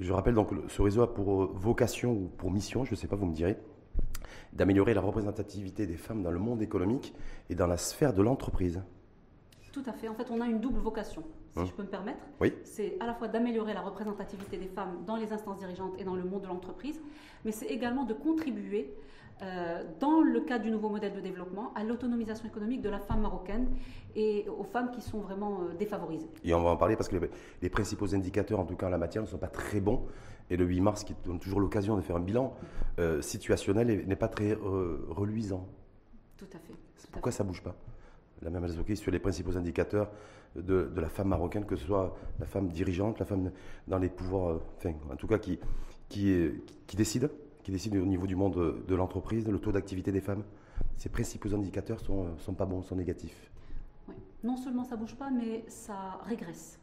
[0.00, 3.06] Je rappelle donc que ce réseau a pour vocation ou pour mission, je ne sais
[3.06, 3.58] pas, vous me direz,
[4.54, 7.14] d'améliorer la représentativité des femmes dans le monde économique
[7.50, 8.82] et dans la sphère de l'entreprise.
[9.72, 10.08] Tout à fait.
[10.08, 11.66] En fait, on a une double vocation, si Hum.
[11.66, 12.24] je peux me permettre.
[12.40, 12.52] Oui.
[12.64, 16.16] C'est à la fois d'améliorer la représentativité des femmes dans les instances dirigeantes et dans
[16.16, 17.00] le monde de l'entreprise,
[17.44, 18.92] mais c'est également de contribuer,
[19.42, 23.22] euh, dans le cadre du nouveau modèle de développement, à l'autonomisation économique de la femme
[23.22, 23.68] marocaine
[24.14, 26.28] et aux femmes qui sont vraiment euh, défavorisées.
[26.44, 27.30] Et on va en parler parce que les,
[27.62, 30.06] les principaux indicateurs, en tout cas en la matière, ne sont pas très bons.
[30.50, 32.54] Et le 8 mars, qui donne toujours l'occasion de faire un bilan
[32.98, 35.66] euh, situationnel, n'est pas très reluisant.
[36.36, 36.72] Tout à fait.
[36.72, 37.76] À pourquoi ça bouge pas?
[38.42, 40.10] La même Azouki sur les principaux indicateurs
[40.56, 43.52] de, de la femme marocaine, que ce soit la femme dirigeante, la femme
[43.86, 45.58] dans les pouvoirs, enfin, en tout cas qui,
[46.08, 47.30] qui décide,
[47.62, 50.44] qui décide au niveau du monde de, l'entreprise, le taux d'activité des femmes.
[50.96, 53.50] Ces principaux indicateurs sont, euh, sont pas bons, sont négatifs.
[54.42, 56.80] Non seulement ça bouge pas, mais ça régresse.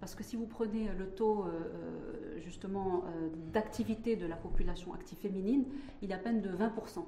[0.00, 4.94] Parce que si vous prenez le taux euh, euh, justement euh, d'activité de la population
[4.94, 5.64] active féminine,
[6.02, 7.04] il est à peine de 20%.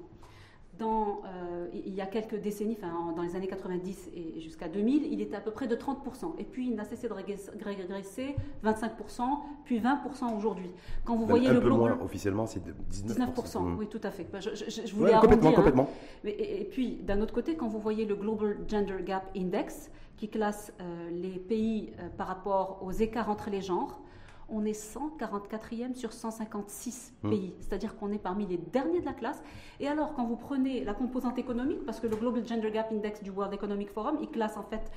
[0.81, 5.05] Dans, euh, il y a quelques décennies, enfin, dans les années 90 et jusqu'à 2000,
[5.13, 6.33] il était à peu près de 30%.
[6.39, 9.21] Et puis il n'a cessé de régresser, régresser 25%,
[9.63, 10.71] puis 20% aujourd'hui.
[11.05, 13.59] Quand vous Même voyez un le peu global, moins officiellement, c'est de 19%.
[13.59, 13.77] 19%, Mm.
[13.77, 14.25] oui, tout à fait.
[14.31, 15.53] Ben, Je, je- je Ouais, voulais complètement, arrondir, hein.
[15.55, 15.89] complètement.
[16.23, 19.91] Mais- et, et puis, d'un autre côté, quand vous voyez le Global Gender Gap Index,
[20.17, 24.01] qui classe euh, les pays euh, par rapport aux écarts entre les genres,
[24.51, 27.29] on est 144e sur 156 Hmm.
[27.29, 27.53] pays.
[27.59, 29.41] C'est-à-dire qu'on est parmi les derniers de la classe.
[29.79, 33.23] Et alors, quand vous prenez la composante économique, parce que le Global Gender Gap Index
[33.23, 34.91] du World Economic Forum, il classe en fait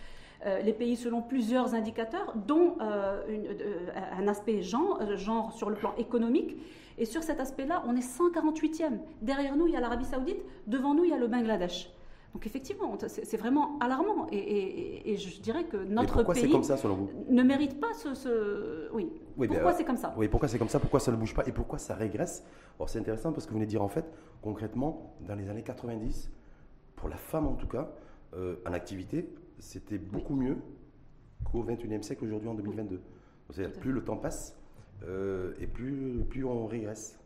[0.47, 3.87] euh, les pays selon plusieurs indicateurs, dont euh, une- euh,
[4.19, 6.57] un aspect genre, genre sur le plan économique.
[6.99, 8.99] Et sur cet aspect-là, on est 148e.
[9.23, 11.91] Derrière nous, il y a l'Arabie Saoudite, devant nous, il y a le Bangladesh.
[12.35, 14.27] Donc effectivement, c'est vraiment alarmant.
[14.33, 17.79] Et, et- et je dirais que notre pourquoi pays comme ça, selon vous ne mérite
[17.79, 18.13] pas ce...
[18.15, 19.09] ce- Oui.
[19.37, 20.13] Oui, Pourquoi c'est comme ça?
[20.17, 20.81] Oui, pourquoi c'est comme ça?
[20.81, 21.45] Pourquoi ça ne bouge pas?
[21.47, 22.45] Et pourquoi ça régresse?
[22.77, 24.05] Alors c'est intéressant parce que vous venez de dire en fait,
[24.43, 26.29] concrètement, dans les années 90,
[26.97, 27.89] pour la femme en tout cas,
[28.35, 30.57] euh, en activité, c'était beaucoup mieux
[31.45, 33.01] qu'au 21e siècle aujourd'hui en 2022.
[33.51, 34.57] C'est-à-dire Tout à plus le temps passe
[35.05, 37.17] euh, et plus, plus on régresse.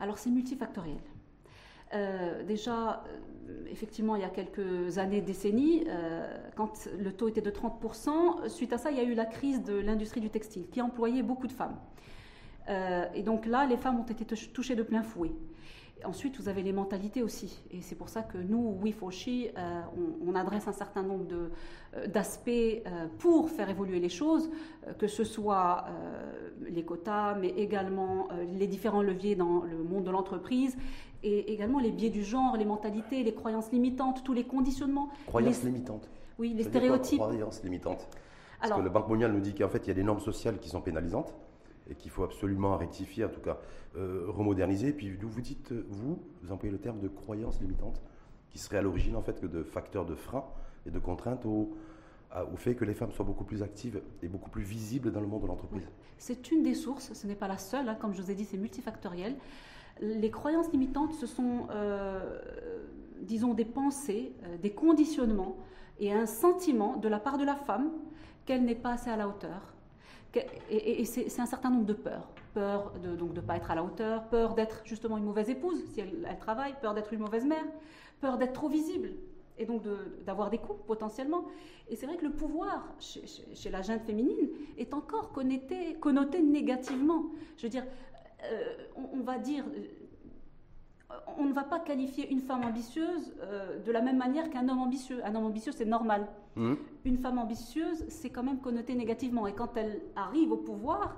[0.00, 0.96] Alors c'est multifactoriel.
[1.94, 3.04] Euh, déjà,
[3.48, 6.26] euh, effectivement, il y a quelques années, décennies, euh,
[6.56, 9.62] quand le taux était de 30%, suite à ça, il y a eu la crise
[9.62, 11.76] de l'industrie du textile qui employait beaucoup de femmes.
[13.14, 15.32] Et donc là, les femmes ont été touch- touchées de plein fouet.
[16.04, 17.62] Ensuite, vous avez les mentalités aussi.
[17.70, 22.06] Et c'est pour ça que nous, WeFoshi, euh, on, on adresse un certain nombre euh,
[22.06, 24.50] d'aspects euh, pour faire évoluer les choses,
[24.86, 25.84] euh, que ce soit
[26.68, 30.76] les quotas, mais également les différents leviers dans le monde de l'entreprise,
[31.22, 35.62] et également les biais du genre, les mentalités, les croyances limitantes, tous les conditionnements, Croyances
[35.62, 36.08] les, limitantes.
[36.38, 37.18] oui, les quoi, stéréotypes.
[37.18, 38.08] Croyances limitantes?
[38.58, 40.20] Parce Alors, que le Banque mondiale nous dit qu'en fait, il y a des normes
[40.20, 41.34] sociales qui sont pénalisantes
[41.90, 43.58] et qu'il faut absolument rectifier, en tout cas,
[43.96, 44.92] euh, remoderniser.
[44.92, 48.02] Puis vous, dites, euh, vous, vous employez le terme de croyances limitantes,
[48.50, 50.44] qui serait à l'origine, en fait, que de facteurs de frein
[50.86, 51.74] et de contraintes au,
[52.52, 55.26] au fait que les femmes soient beaucoup plus actives et beaucoup plus visibles dans le
[55.26, 55.88] monde de l'entreprise.
[56.18, 58.44] C'est une des sources, ce n'est pas la seule, hein, comme je vous ai dit,
[58.44, 59.34] c'est multifactoriel.
[60.00, 62.40] Les croyances limitantes, ce sont, euh,
[63.20, 65.56] disons, des pensées, euh, des conditionnements
[66.00, 67.90] et un sentiment de la part de la femme
[68.46, 69.71] qu'elle n'est pas assez à la hauteur.
[70.70, 72.28] Et, c'est un certain nombre de peurs.
[72.54, 76.00] Peur de ne pas être à la hauteur, peur d'être justement une mauvaise épouse si
[76.00, 77.64] elle, travaille, peur d'être une mauvaise mère,
[78.20, 79.12] peur d'être trop visible
[79.58, 81.44] et donc de- d'avoir des coups potentiellement.
[81.88, 84.48] Et c'est vrai que le pouvoir chez, chez- la jeune féminine
[84.78, 87.24] est encore connoté, négativement.
[87.56, 87.84] Je veux dire,
[88.44, 88.74] euh,
[89.14, 89.64] on, va dire,
[91.38, 94.80] on ne va pas qualifier une femme ambitieuse euh, de la même manière qu'un homme
[94.80, 95.20] ambitieux.
[95.24, 96.26] Un homme ambitieux, c'est normal.
[96.56, 99.46] Hum Une femme ambitieuse, c'est quand même connoté négativement.
[99.46, 101.16] Et quand elle arrive au pouvoir,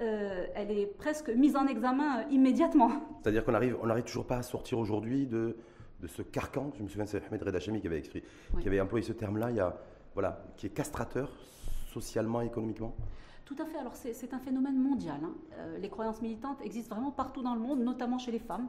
[0.00, 2.90] euh, elle est presque mise en examen euh, immédiatement.
[3.22, 5.56] C'est-à-dire qu'on arrive, on n'arrive toujours pas à sortir aujourd'hui de,
[6.00, 6.70] de ce carcan.
[6.76, 8.22] Je me souviens, c'est Ahmed Redachemi qui avait, écrit,
[8.54, 8.62] Oui.
[8.62, 9.76] qui avait employé ce terme-là, il y a,
[10.14, 11.30] voilà, qui est castrateur
[11.92, 12.94] socialement, économiquement.
[13.44, 13.76] Tout à fait.
[13.78, 15.18] Alors c'est c'est un phénomène mondial.
[15.22, 15.32] hein.
[15.58, 18.66] Euh, les croyances militantes existent vraiment partout dans le monde, notamment chez les femmes.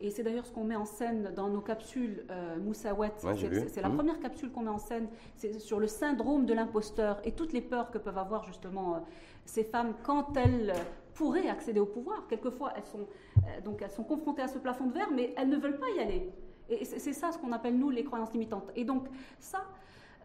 [0.00, 3.12] Et c'est d'ailleurs ce qu'on met en scène dans nos capsules euh, Moussawet.
[3.24, 3.36] Ouais,
[3.68, 3.94] c'est la Mhm.
[3.96, 5.08] première capsule qu'on met en scène.
[5.36, 8.98] C'est sur le syndrome de l'imposteur et toutes les peurs que peuvent avoir justement euh,
[9.44, 10.78] ces femmes quand elles euh,
[11.14, 12.26] pourraient accéder au pouvoir.
[12.28, 13.06] Quelquefois, elles sont,
[13.38, 15.88] euh, donc elles sont confrontées à ce plafond de verre, mais elles ne veulent pas
[15.96, 16.30] y aller.
[16.68, 18.70] Et c'est c'est ça ce qu'on appelle, nous, les croyances limitantes.
[18.74, 19.06] Et donc,
[19.38, 19.64] ça,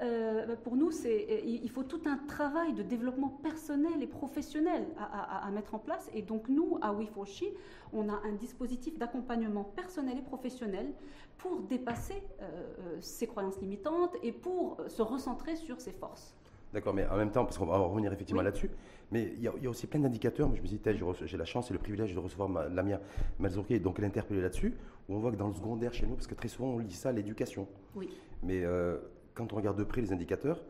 [0.02, 5.04] euh, pour nous, euh, il faut tout un travail de développement personnel et professionnel à,
[5.04, 6.10] à- à mettre en place.
[6.14, 7.50] Et donc, nous, à WeFoshi,
[7.94, 10.94] on a un dispositif d'accompagnement personnel et professionnel
[11.38, 12.44] pour dépasser euh,
[12.80, 16.36] euh, ces croyances limitantes et pour se recentrer sur ses forces.
[16.74, 18.46] D'accord, mais en même temps, parce qu'on va revenir effectivement Oui.
[18.46, 18.70] là-dessus,
[19.12, 20.48] Mais il y, a aussi plein d'indicateurs.
[20.48, 20.80] Moi, je me dis,
[21.26, 23.02] j'ai la chance et le privilège de recevoir ma, Lamia
[23.40, 24.76] Malzourki, donc l'interpeller là-dessus,
[25.10, 26.92] où on voit que dans le secondaire chez nous, parce que très souvent on lit
[26.94, 27.68] ça, l'éducation.
[27.96, 28.10] Oui.
[28.44, 29.00] Mais euh,
[29.40, 30.62] quand on regarde de près les indicateurs,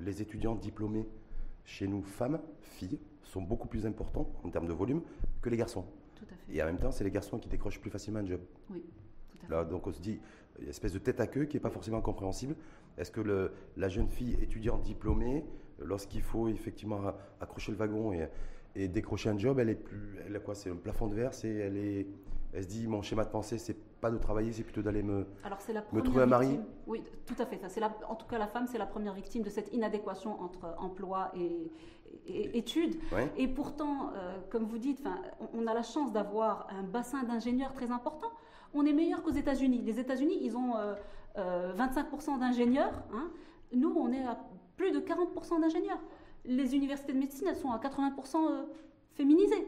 [0.00, 1.06] les étudiants diplômés
[1.64, 5.02] chez nous, femmes, filles, sont beaucoup plus importants en termes de volume
[5.40, 5.84] que les garçons.
[6.16, 6.56] Tout à fait.
[6.56, 8.40] Et en même temps, c'est les garçons qui décrochent plus facilement un job.
[8.70, 8.82] Oui.
[9.30, 9.52] Tout à fait.
[9.52, 10.18] Là, donc on se dit,
[10.56, 12.56] il y a une espèce de tête à queue qui n'est pas forcément compréhensible.
[12.96, 15.44] Est-ce que le, la jeune fille étudiante diplômée,
[15.78, 18.26] lorsqu'il faut effectivement accrocher le wagon et,
[18.74, 21.34] et, décrocher un job, elle est plus, elle a quoi C'est un plafond de verre,
[21.34, 22.08] c'est, elle est,
[22.52, 25.26] elle se dit mon schéma de pensée, c'est pas de travailler, c'est plutôt d'aller me,
[25.44, 26.60] Alors, la me trouver un mari.
[26.86, 27.60] Oui, tout à fait.
[27.68, 31.32] C'est en tout cas, la femme, c'est la première victime de cette inadéquation entre emploi
[31.36, 31.70] et,
[32.26, 32.96] études.
[33.36, 35.06] Et pourtant, euh, comme vous dites,
[35.54, 38.30] on a la chance d'avoir un bassin d'ingénieurs très important.
[38.74, 39.82] On est meilleur qu'aux États-Unis.
[39.82, 43.02] Les États-Unis, ils ont euh, 25% euh, d'ingénieurs.
[43.12, 43.30] Hein.
[43.72, 44.38] Nous, on est à
[44.76, 46.00] plus de 40% d'ingénieurs.
[46.44, 48.64] Les universités de médecine, elles sont à 80% euh,
[49.12, 49.66] féminisées.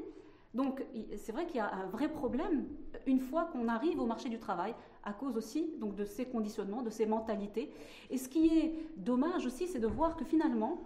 [0.53, 0.85] Donc,
[1.17, 2.67] c'est vrai qu'il y a un vrai problème
[3.07, 4.75] une fois qu'on arrive au marché du travail,
[5.05, 7.73] à cause aussi donc, de ces conditionnements, de ces mentalités.
[8.11, 10.83] Et ce qui est dommage aussi, c'est de voir que finalement,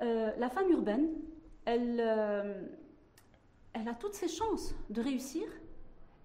[0.00, 1.10] euh, la femme urbaine,
[1.66, 2.00] elle,
[3.74, 5.46] elle a toutes ses chances de réussir,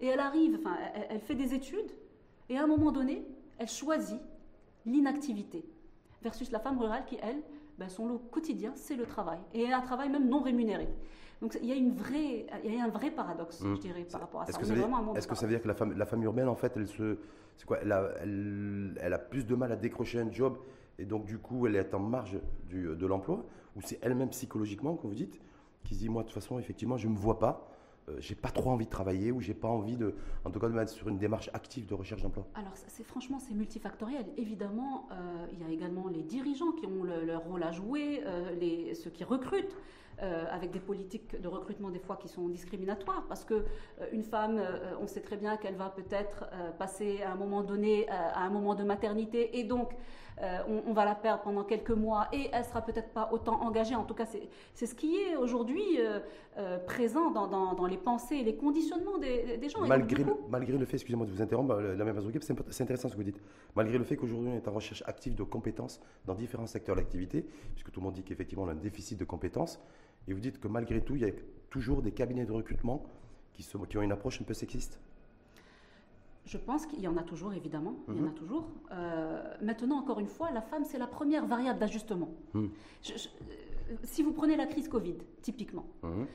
[0.00, 0.76] et elle arrive, enfin,
[1.08, 1.90] elle fait des études,
[2.48, 3.26] et à un moment donné,
[3.58, 4.20] elle choisit
[4.84, 5.64] l'inactivité,
[6.22, 7.42] versus la femme rurale qui, elle,
[7.78, 10.88] ben, son lot quotidien, c'est le travail, et un travail même non rémunéré.
[11.42, 13.78] Donc il y a, une vraie, il y a un vrai paradoxe, je mmh.
[13.78, 14.50] dirais, par rapport à ça.
[14.50, 14.64] Est-ce que,
[15.34, 17.18] ça veut dire que la femme, la femme urbaine, en fait, elle, se,
[17.66, 20.56] quoi, elle, a, elle, a plus de mal à décrocher un job,
[20.98, 22.38] et donc du coup, elle est en marge
[22.68, 23.44] du, de l'emploi,
[23.76, 25.40] ou c'est elle-même psychologiquement, comme vous dites,
[25.84, 27.68] qui se dit, moi, de toute façon, effectivement, je ne me vois pas,
[28.08, 30.68] euh, j'ai pas trop envie de travailler ou j'ai pas envie de, en tout cas,
[30.68, 32.46] de mettre sur une démarche active de recherche d'emploi?
[32.54, 34.26] Alors, c'est franchement, c'est multifactoriel.
[34.36, 38.54] Évidemment, euh, il y a également les dirigeants qui ont leur rôle à jouer, euh,
[38.54, 39.76] les, ceux qui recrutent.
[40.18, 43.64] Avec des politiques de recrutement des fois qui sont discriminatoires parce que
[44.12, 44.60] une femme
[45.00, 46.46] on sait très bien qu'elle va peut-être
[46.78, 49.90] passer à un moment donné à un moment de maternité et donc
[50.42, 53.94] euh, on, va la perdre pendant quelques mois et elle sera peut-être pas autant engagée.
[53.94, 54.26] En tout cas,
[54.74, 56.20] c'est ce qui est aujourd'hui euh,
[56.58, 59.86] euh, présent dans, les pensées et les conditionnements des, gens.
[59.86, 63.18] Malgré, le, malgré le fait, excusez-moi de vous interrompre, la même c'est intéressant ce que
[63.18, 63.40] vous dites.
[63.74, 67.46] Malgré le fait qu'aujourd'hui on est en recherche active de compétences dans différents secteurs d'activité,
[67.72, 69.80] puisque tout le monde dit qu'effectivement on a un déficit de compétences,
[70.28, 71.32] et vous dites que malgré tout, il y a
[71.70, 73.04] toujours des cabinets de recrutement
[73.52, 75.00] qui, qui ont une approche un peu sexiste?
[76.46, 77.96] Je pense qu'il y en a toujours, évidemment.
[78.08, 78.34] Il y en a mhm.
[78.34, 78.68] toujours.
[78.92, 82.28] Euh, maintenant, encore une fois, la femme, c'est la première variable d'ajustement.
[82.54, 82.70] Mhm.
[84.04, 86.26] si vous prenez la crise Covid, typiquement, mhm.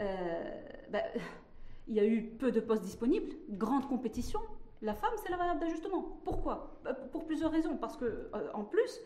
[0.00, 1.02] euh, ben,
[1.88, 4.40] il y a eu peu de postes disponibles, grande compétition.
[4.82, 6.20] La femme, c'est la variable d'ajustement.
[6.24, 6.78] Pourquoi?
[6.86, 7.78] Euh, Pour plusieurs raisons.
[7.78, 9.00] Parce que, en plus,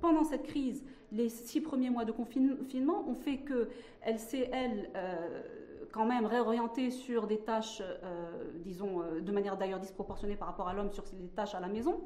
[0.00, 4.90] pendant cette crise, les six premiers mois de confinement ont fait qu'elle s'est, elle,
[5.96, 10.68] quand même réorienter sur des tâches, euh, disons, euh, de manière d'ailleurs disproportionnée par rapport
[10.68, 12.02] à l'homme sur les tâches à la maison.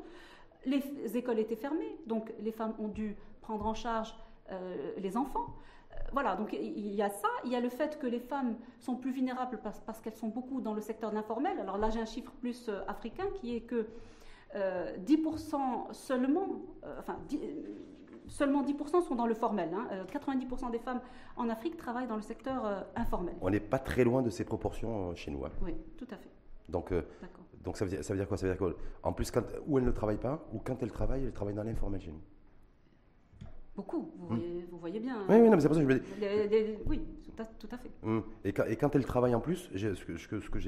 [0.64, 4.14] Les écoles étaient fermées, donc les femmes ont dû prendre en charge
[4.52, 5.46] euh, les enfants.
[6.12, 8.94] Voilà, donc il y a ça, il y a le fait que les femmes sont
[8.94, 11.58] plus vulnérables parce, parce qu'elles sont beaucoup dans le secteur informel.
[11.58, 13.88] Alors là, j'ai un chiffre plus africain qui est que
[14.54, 16.46] 10% seulement,
[16.98, 17.18] enfin,
[18.30, 19.70] seulement 10% sont dans le formel.
[20.12, 20.70] 90% hein.
[20.70, 21.00] des femmes
[21.36, 23.34] en Afrique travaillent dans le secteur euh, informel.
[23.40, 25.44] On n'est pas très loin de ces proportions euh, chez nous.
[25.44, 25.50] Hein.
[25.62, 26.30] Oui, tout à fait.
[26.68, 27.02] Donc, euh,
[27.64, 28.36] donc ça, veut dire, ça veut dire quoi?
[28.36, 31.24] Ça veut dire qu'en plus, quand, où elle ne travaille pas, ou quand elle travaille,
[31.24, 32.20] elle travaille dans l'informel chez nous?
[33.76, 34.64] Beaucoup, vous, hmm.
[34.72, 35.24] voyez, bien.
[35.28, 36.82] Oui, oui c'est pour ça que je me dis.
[36.86, 37.00] oui,
[37.60, 37.90] tout à, fait.
[38.02, 38.20] Hmm.
[38.44, 40.58] Et, quand, et, quand, elle travaille en plus, ce que, ce que, ce que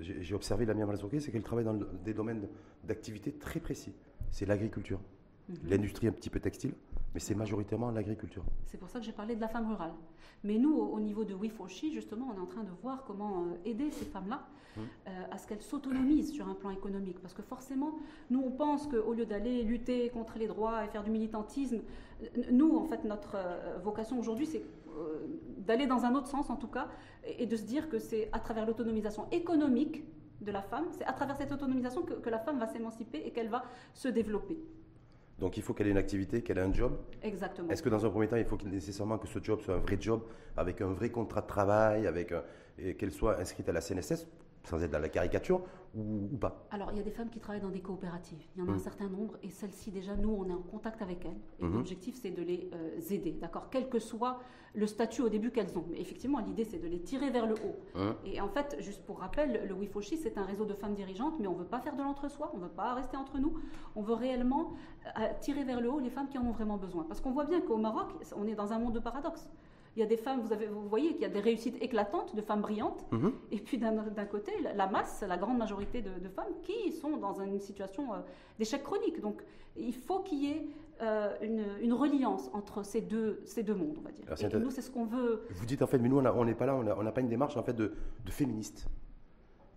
[0.00, 0.88] j'ai observé la mienne
[1.18, 2.48] c'est qu'elle travaille dans des domaines
[2.84, 3.92] d'activité très précis.
[4.30, 5.00] C'est l'agriculture,
[5.48, 5.56] mhm.
[5.68, 6.74] l'industrie un petit peu textile,
[7.14, 8.44] mais c'est majoritairement l'agriculture.
[8.66, 9.92] C'est pour ça que j'ai parlé de la femme rurale.
[10.44, 11.50] Mais nous, au, niveau de we
[11.92, 14.80] justement, on est en train de voir comment euh, aider ces femmes-là mmh.
[14.80, 17.20] euh, à ce qu'elles s'autonomisent sur un plan économique.
[17.20, 17.98] Parce que forcément,
[18.30, 21.80] nous, on pense qu'au lieu d'aller lutter contre les droits et faire du militantisme,
[22.50, 24.62] nous, en fait, notre euh, vocation aujourd'hui, c'est
[25.58, 26.88] d'aller dans un autre sens, en tout cas,
[27.24, 30.04] et, de se dire que c'est à travers l'autonomisation économique
[30.40, 33.48] de la femme, c'est à travers cette autonomisation que la femme va s'émanciper et qu'elle
[33.48, 34.58] va se développer.
[35.38, 36.98] Donc il faut qu'elle ait une activité, qu'elle ait un job.
[37.22, 37.68] Exactement.
[37.70, 39.96] Est-ce que dans un premier temps, il faut nécessairement que ce job soit un vrai
[39.98, 40.22] job,
[40.56, 42.32] avec un vrai contrat de travail, avec
[42.78, 44.26] et qu'elle soit inscrite à la CNSS
[44.64, 45.62] sans être dans la caricature
[45.94, 48.38] ou, pas Alors, il y a des femmes qui travaillent dans des coopératives.
[48.54, 48.78] Il y en a un mmh.
[48.78, 51.40] certain nombre et celles-ci, déjà, nous, on est en contact avec elles.
[51.58, 51.74] Et mmh.
[51.74, 54.38] l'objectif, c'est de les euh, aider, d'accord Quel que soit
[54.72, 55.84] le statut au début qu'elles ont.
[55.90, 57.98] Mais effectivement, l'idée, c'est de les tirer vers le haut.
[57.98, 58.10] Mmh.
[58.24, 61.48] Et en fait, juste pour rappel, le WIFOCHI, c'est un réseau de femmes dirigeantes, mais
[61.48, 63.58] on ne veut pas faire de l'entre-soi, on ne veut pas rester entre nous.
[63.96, 64.74] On veut réellement
[65.18, 67.02] euh, tirer vers le haut les femmes qui en ont vraiment besoin.
[67.02, 69.48] Parce qu'on voit bien qu'au Maroc, on est dans un monde de paradoxes.
[69.96, 72.36] Il y a des femmes, vous, avez, vous voyez qu'il y a des réussites éclatantes
[72.36, 73.32] de femmes brillantes, Mhm.
[73.50, 77.40] et puis d'un côté, la- masse, la grande majorité de, de femmes qui sont dans
[77.40, 78.18] une situation euh,
[78.58, 79.20] d'échec chronique.
[79.20, 79.42] Donc
[79.76, 80.66] il faut qu'il y ait
[81.02, 84.24] euh, une, une reliance entre ces deux, ces deux mondes, on va dire.
[84.26, 85.42] Alors, Et, intér- nous, c'est ce qu'on veut.
[85.50, 87.56] Vous dites en fait, mais nous, on n'est pas là, on n'a pas une démarche
[87.56, 87.94] en fait de,
[88.24, 88.86] de féministe.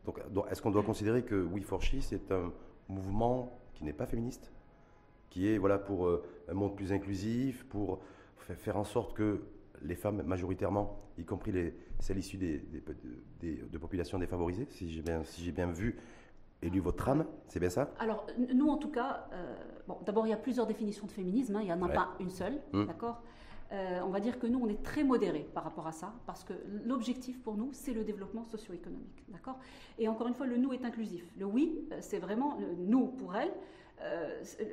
[0.05, 2.51] Donc, donc, est-ce qu'on doit considérer que We for She, c'est un
[2.89, 4.51] mouvement qui n'est pas féministe
[5.29, 7.99] Qui est voilà, pour euh, un monde plus inclusif, pour
[8.35, 9.39] fa- faire en sorte que
[9.83, 12.83] les femmes, majoritairement, y compris les, celles issues des, des-
[13.39, 15.97] des- de populations défavorisées, si j'ai bien, si j'ai bien vu
[16.61, 17.91] et lu votre trame, c'est bien ça?
[17.99, 19.55] Alors, nous, en tout cas, euh,
[19.87, 21.93] bon, d'abord, il y a plusieurs définitions de féminisme, hein, il n'y en a Ouais.
[21.93, 22.85] pas une seule, Mm.
[22.85, 23.21] d'accord?
[23.71, 26.43] Euh, On va dire que nous, on est très modérés par rapport à ça, parce
[26.43, 26.53] que
[26.85, 29.57] l'objectif pour nous, c'est le développement socio-économique, d'accord?
[29.97, 31.25] Et encore une fois, le nous est inclusif.
[31.39, 33.51] Le oui, euh, c'est vraiment nous pour elle.
[34.01, 34.63] Euh, euh,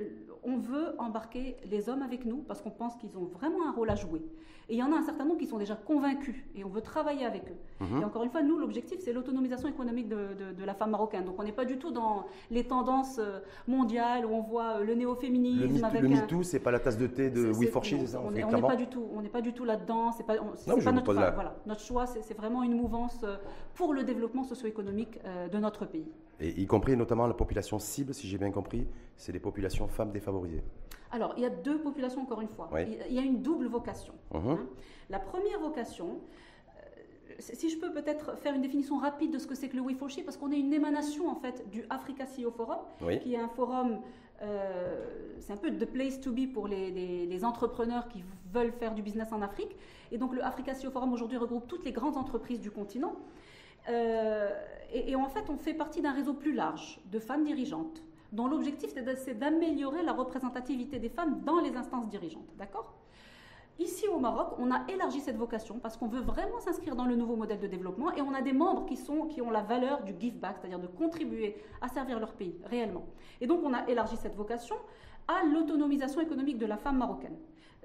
[0.43, 3.91] on veut embarquer les hommes avec nous parce qu'on pense qu'ils ont vraiment un rôle
[3.91, 4.23] à jouer.
[4.69, 6.81] Et il y en a un certain nombre qui sont déjà convaincus et on veut
[6.81, 7.85] travailler avec eux.
[7.85, 8.03] Mhm.
[8.03, 11.25] Et encore une fois, nous, l'objectif, c'est l'autonomisation économique de, de- de la femme marocaine.
[11.25, 14.87] Donc on n'est pas du tout dans les tendances euh, mondiales où on voit le
[14.87, 16.11] Le, néo-féminisme Me- avec le un...
[16.23, 18.77] MeToo, c'est pas la tasse de thé de We for She, ça On n'est pas
[18.77, 20.13] du tout, on n'est pas du tout là-dedans.
[20.13, 21.23] C'est pas, on- Non, pas notre choix.
[21.23, 23.25] la- Voilà, notre choix, c'est vraiment une mouvance
[23.75, 25.19] pour le développement socio-économique
[25.53, 26.11] de notre pays.
[26.41, 30.11] Et y compris notamment la population cible, si j'ai bien compris, c'est les populations femmes
[30.11, 30.63] défavorisées.
[31.13, 32.69] Alors, il y a deux populations encore une fois.
[32.73, 32.83] Oui.
[33.09, 34.15] Il y a une double vocation.
[34.33, 34.49] Mhm.
[34.49, 34.59] Hein.
[35.11, 36.19] La première vocation,
[36.79, 39.83] euh, si je peux peut-être faire une définition rapide de ce que c'est que le
[39.83, 43.19] WeForShe, parce qu'on est une émanation en fait du Africa CEO Forum, Oui.
[43.19, 43.99] qui est un forum,
[44.41, 48.73] euh, c'est un peu the place to be pour les, les- les entrepreneurs qui veulent
[48.73, 49.77] faire du business en Afrique.
[50.13, 53.15] Et donc le Africa CEO Forum aujourd'hui regroupe toutes les grandes entreprises du continent.
[53.89, 54.51] Euh,
[54.93, 58.93] et, en fait, on fait partie d'un réseau plus large de femmes dirigeantes, dont l'objectif
[59.17, 62.57] c'est d'améliorer la représentativité des femmes dans les instances dirigeantes.
[62.59, 62.93] D'accord?
[63.79, 67.17] Ici au Maroc, on a élargi cette vocation parce qu'on veut vraiment s'inscrire dans le
[67.17, 70.03] nouveau modèle de développement et on a des membres qui, sont, qui ont la valeur
[70.03, 73.07] du give back, c'est-à-dire de contribuer à servir leur pays réellement.
[73.41, 74.77] Et donc on a élargi cette vocation
[75.27, 77.39] à l'autonomisation économique de la femme marocaine.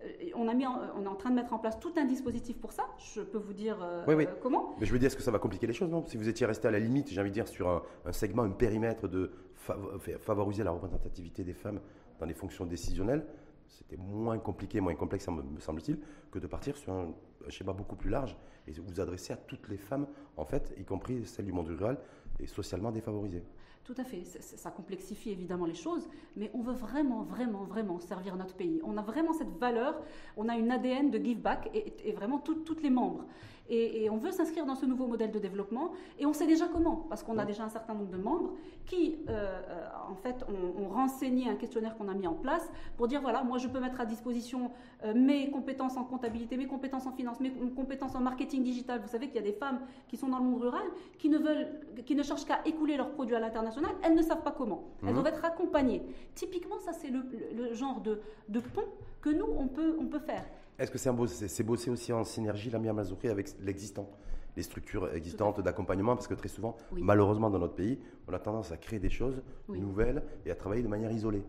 [0.06, 2.06] Euh, On, a mis en- on est en train de mettre en place tout un
[2.06, 2.84] dispositif pour ça.
[3.16, 4.26] Je peux vous dire euh, Oui, oui.
[4.26, 4.76] euh, comment.
[4.80, 6.06] Mais je veux dire, est-ce que ça va compliquer les choses, non?
[6.06, 8.44] Si vous étiez resté à la limite, j'ai envie de dire, sur un, un segment,
[8.44, 9.32] un périmètre de
[9.68, 11.80] fav- fa- favoriser la représentativité des femmes
[12.20, 13.26] dans les fonctions décisionnelles,
[13.68, 16.00] c'était moins compliqué, moins complexe, me, semble-t-il,
[16.32, 17.08] que de partir sur un,
[17.46, 20.08] un schéma beaucoup plus large et vous adresser à toutes les femmes,
[20.38, 21.98] en fait, y compris celles du monde rural
[22.40, 23.44] et socialement défavorisées.
[23.86, 24.24] Tout à fait.
[24.26, 28.82] Ça complexifie évidemment les choses, mais on veut vraiment, vraiment, vraiment servir notre pays.
[28.84, 30.02] On a vraiment cette valeur,
[30.38, 33.26] on a une ADN de give back et, vraiment tout- toutes les membres.
[33.68, 36.68] Et, et on veut s'inscrire dans ce nouveau modèle de développement et on sait déjà
[36.68, 38.52] comment, parce qu'on a déjà un certain nombre de membres
[38.86, 39.32] qui, euh,
[39.70, 43.22] euh, en fait, ont, ont renseigné un questionnaire qu'on a mis en place pour dire
[43.22, 44.70] voilà, moi je peux mettre à disposition
[45.04, 49.02] euh, mes compétences en comptabilité, mes compétences en finance, mes compétences en marketing digital.
[49.02, 50.84] Vous savez qu'il y a des femmes qui sont dans le monde rural
[51.18, 51.68] qui ne veulent,
[52.06, 53.92] qui ne cherchent qu'à écouler leurs produits à l'international.
[54.04, 54.84] Elles ne savent pas comment.
[55.02, 55.14] Elles Mhm.
[55.16, 56.04] doivent être accompagnées.
[56.36, 57.24] Typiquement, ça c'est le,
[57.56, 58.20] le- le genre de,
[58.50, 58.86] de pont
[59.22, 60.46] que nous on peut, on peut faire.
[60.78, 61.26] Est-ce que c'est beau-
[61.66, 64.10] bosser aussi en synergie, la Mazouré, avec l'existant
[64.58, 67.02] les structures existantes d'accompagnement, parce que très souvent, Oui.
[67.04, 69.80] malheureusement dans notre pays, on a tendance à créer des choses Oui.
[69.82, 71.44] nouvelles et à travailler de manière isolée.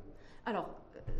[0.45, 0.68] Alors,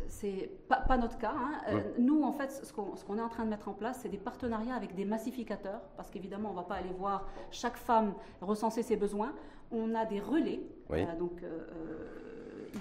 [0.07, 1.31] c'est pas, pas notre cas.
[1.33, 1.61] hein.
[1.69, 4.17] Euh, Nous, en fait, ce qu'on est en train de mettre en place, c'est des
[4.17, 8.83] partenariats avec des massificateurs, parce qu'évidemment, on ne va pas aller voir chaque femme recenser
[8.83, 9.33] ses besoins.
[9.71, 10.59] On a des relais.
[10.89, 11.03] Oui.
[11.03, 11.67] Euh, donc, euh,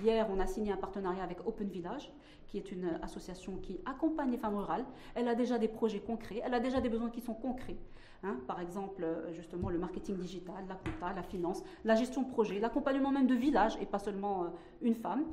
[0.02, 2.12] hier, on a signé un partenariat avec Open Village,
[2.46, 4.84] qui est une association qui accompagne les femmes rurales.
[5.14, 7.76] Elle a déjà des projets concrets, elle a déjà des besoins qui sont concrets.
[8.22, 8.36] hein.
[8.46, 12.58] par exemple, euh, justement, le marketing digital, la compta, la finance, la gestion de projet,
[12.58, 14.48] l'accompagnement même de village, et pas seulement euh,
[14.82, 15.24] une femme.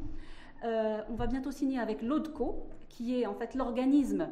[0.63, 4.29] Euh, on va bientôt signer avec l'ODCO, qui est en fait l'organisme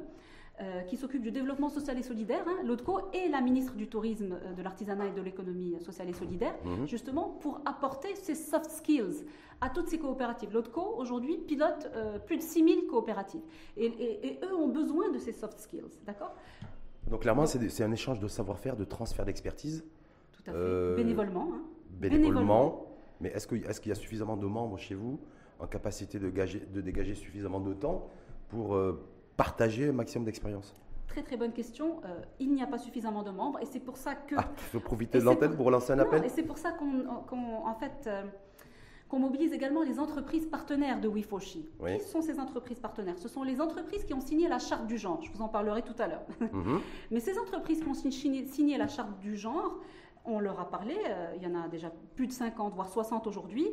[0.61, 2.43] euh, qui s'occupe du développement social et solidaire.
[2.47, 2.57] hein.
[2.63, 6.53] L'ODCO est la ministre du Tourisme, euh, de l'artisanat et de l'économie sociale et solidaire,
[6.63, 6.87] Mhm.
[6.87, 9.25] justement pour apporter ces soft skills
[9.59, 10.53] à toutes ces coopératives.
[10.53, 13.41] L'ODCO, aujourd'hui, pilote euh, plus de 6000 coopératives.
[13.77, 16.33] Et, et- et eux ont besoin de ces soft skills, d'accord?
[17.09, 19.83] Donc clairement, c'est un échange de savoir-faire, de transfert d'expertise,
[20.33, 20.57] Tout à fait.
[20.57, 21.49] Euh, Bénévolement.
[21.53, 21.61] hein.
[21.89, 22.39] bénévolement.
[22.39, 22.85] Bénévolement.
[23.19, 25.19] Mais est-ce qu'il y a suffisamment de membres chez vous
[25.59, 28.07] en capacité de, gager- de dégager suffisamment de temps
[28.49, 28.99] pour euh,
[29.45, 30.75] partager un maximum d'expérience
[31.07, 31.99] Très très bonne question.
[32.05, 34.71] Euh, il n'y a pas suffisamment de membres et c'est pour ça que Ah, je
[34.77, 37.05] peux profiter de l'antenne pour- pour relancer un Non, appel et c'est pour ça qu'on,
[37.07, 38.23] en fait, euh,
[39.09, 41.57] qu'on mobilise également les entreprises partenaires de WeForShe.
[41.79, 41.97] Oui.
[41.97, 43.17] Qui sont ces entreprises partenaires?
[43.17, 45.19] Ce sont les entreprises qui ont signé la charte du genre.
[45.23, 46.23] Je vous en parlerai tout à l'heure.
[46.53, 46.79] Mhm.
[47.09, 49.79] Mais ces entreprises qui ont signé, signé la charte du genre,
[50.23, 53.25] on leur a parlé, euh, il y en a déjà plus de 50, voire 60
[53.27, 53.67] aujourd'hui,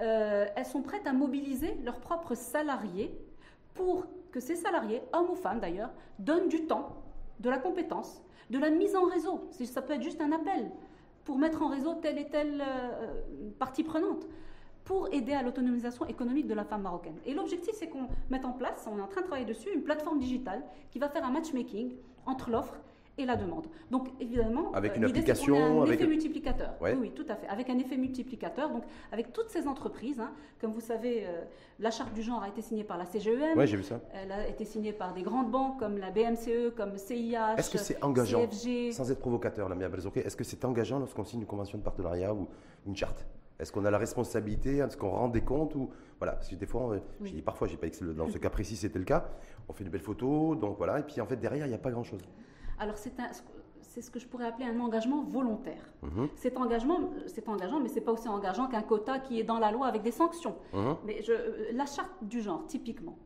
[0.00, 3.14] euh, elles sont prêtes à mobiliser leurs propres salariés
[3.74, 6.96] pour que ces salariés, hommes ou femmes d'ailleurs, donnent du temps
[7.38, 9.48] de la compétence, de la mise en réseau.
[9.50, 10.70] Ça peut être juste un appel
[11.24, 14.26] pour mettre en réseau telle et telle euh, partie prenante
[14.84, 17.18] pour aider à l'autonomisation économique de la femme marocaine.
[17.24, 19.84] Et l'objectif, c'est qu'on mette en place, on est en train de travailler dessus, une
[19.84, 21.94] plateforme digitale qui va faire un matchmaking
[22.26, 22.80] entre l'offre
[23.18, 23.66] et la demande.
[23.90, 26.74] Donc évidemment, avec euh, une application, un effet multiplicateur.
[26.80, 27.46] Oui, oui, tout à fait.
[27.48, 28.70] Avec un effet multiplicateur.
[28.70, 31.42] Donc avec toutes ces entreprises, hein, comme vous savez, euh,
[31.78, 33.56] la charte du genre a été signée par la CGEM.
[33.56, 34.00] Oui, j'ai vu ça.
[34.14, 37.36] Elle a été signée par des grandes banques comme la BMCE, comme CIH.
[37.58, 38.48] Est-ce que c'est engageant,
[38.92, 42.48] sans être provocateur, la Est-ce que c'est engageant lorsqu'on signe une convention de partenariat ou
[42.86, 43.26] une charte?
[43.58, 46.66] Est-ce qu'on a la responsabilité Est-ce qu'on rend des comptes ou voilà Parce que des
[46.66, 47.42] fois, oui.
[47.42, 49.28] parfois, j'ai pas dit que dans ce cas précis c'était le cas.
[49.68, 50.98] On fait une belle photo, donc voilà.
[50.98, 52.22] Et puis en fait derrière, il n'y a pas grand-chose.
[52.82, 55.84] Alors c'est ce que je pourrais appeler un engagement volontaire.
[56.02, 56.28] Mhm.
[56.34, 59.70] Cet engagement, c'est engageant, mais c'est pas aussi engageant qu'un quota qui est dans la
[59.70, 60.56] loi avec des sanctions.
[60.72, 60.96] Mhm.
[61.06, 61.32] Mais je,
[61.72, 63.16] la charte du genre, typiquement,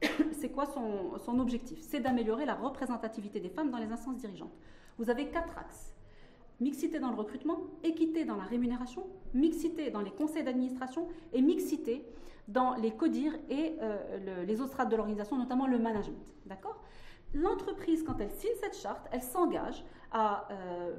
[0.32, 1.80] c'est quoi son, son objectif?
[1.82, 4.56] C'est d'améliorer la représentativité des femmes dans les instances dirigeantes.
[4.96, 5.92] Vous avez quatre axes
[6.60, 12.04] mixité dans le recrutement, équité dans la rémunération, mixité dans les conseils d'administration et mixité
[12.48, 16.34] dans les CODIR et euh, les autres strates de l'organisation, notamment le management.
[16.46, 16.82] D'accord?
[17.34, 20.96] L'entreprise, quand elle signe cette charte, elle s'engage à euh,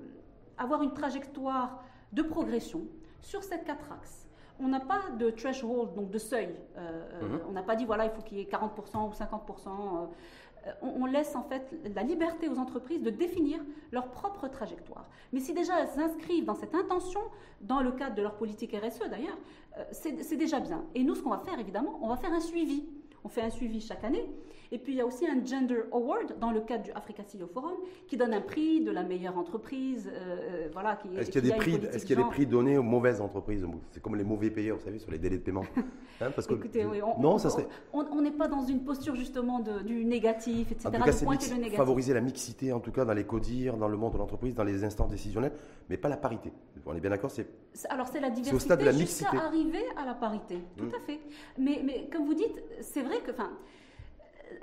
[0.58, 1.84] avoir une trajectoire
[2.14, 2.82] de progression
[3.22, 4.28] sur ces quatre axes.
[4.62, 6.54] On n'a pas de threshold, donc de seuil.
[6.78, 7.42] Euh, mhm.
[7.48, 10.10] On n'a pas dit, voilà, il faut qu'il y ait 40% ou 50%.
[10.68, 15.08] Euh, on, laisse en fait la liberté aux entreprises de définir leur propre trajectoire.
[15.32, 17.22] Mais si déjà elles s'inscrivent dans cette intention,
[17.62, 19.38] dans le cadre de leur politique RSE d'ailleurs,
[19.78, 20.84] euh, c'est déjà bien.
[20.96, 22.86] Et nous, ce qu'on va faire évidemment, on va faire un suivi.
[23.24, 24.30] On fait un suivi chaque année.
[24.72, 27.48] Et puis il y a aussi un Gender Award dans le cadre du Africa CEO
[27.48, 27.74] Forum
[28.08, 30.10] qui donne un prix de la meilleure entreprise.
[30.14, 32.78] Euh, voilà, est-ce qu'il y a, des prix, est-ce qu'il y a des prix donnés
[32.78, 33.66] aux mauvaises entreprises?
[33.92, 35.64] C'est comme les mauvais payeurs, vous savez, sur les délais de paiement.
[36.22, 37.66] Hein, parce que, Écoutez, oui, on, non, ça serait.
[37.94, 40.90] On n'est pas dans une posture justement de, du négatif, etc.
[40.90, 43.96] En tout cas, c'est favoriser la mixité, en tout cas dans les codires, dans le
[43.96, 45.54] monde de l'entreprise, dans les instances décisionnelles,
[45.90, 46.52] mais pas la parité.
[46.86, 47.48] On est bien d'accord, c'est.
[47.90, 49.30] Alors c'est la diversité au stade de la mixité.
[49.32, 50.96] jusqu'à arriver à la parité, tout mmh.
[50.96, 51.20] à fait.
[51.58, 53.32] Mais, mais comme vous dites, c'est vrai que,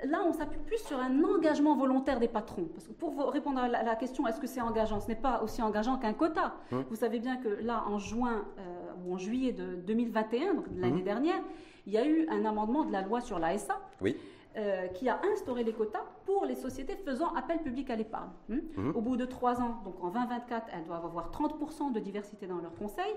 [0.05, 2.67] là, on s'appuie plus sur un engagement volontaire des patrons.
[2.73, 5.61] Parce que pour répondre à la, question, est-ce que c'est engageant Ce n'est pas aussi
[5.61, 6.55] engageant qu'un quota.
[6.71, 6.83] Hum.
[6.89, 10.81] Vous savez bien que là, en juin euh, ou en juillet de 2021, donc de
[10.81, 11.03] l'année hum.
[11.03, 11.41] dernière,
[11.85, 13.79] il y a eu un amendement de la loi sur l'ASA.
[14.01, 14.17] Oui.
[14.55, 18.31] Euh, qui a instauré les quotas pour les sociétés faisant appel public à l'épargne.
[18.49, 18.91] Hum.
[18.95, 22.57] Au bout de trois ans, donc en 2024, elles doivent avoir 30% de diversité dans
[22.57, 23.13] leur conseil,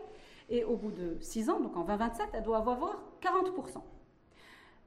[0.51, 3.81] et au bout de six ans, donc en 2027, elles doivent avoir 40%.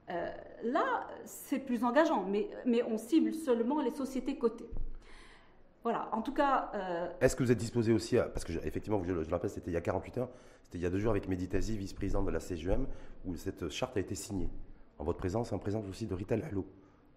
[0.09, 0.29] Euh,
[0.63, 4.69] là, c'est plus engageant, mais, mais on cible seulement les sociétés cotées.
[5.83, 6.71] Voilà, en tout cas.
[6.73, 8.23] Euh, Est-ce que vous êtes disposé aussi à.
[8.23, 10.29] Parce que, effectivement, je, le rappelle, c'était il y a 48 heures,
[10.63, 12.85] c'était il y a deux jours avec Meditazi, vice-président de la CGM,
[13.25, 14.49] où cette charte a été signée.
[14.99, 16.65] En votre présence, en présence aussi de Rita Lalo.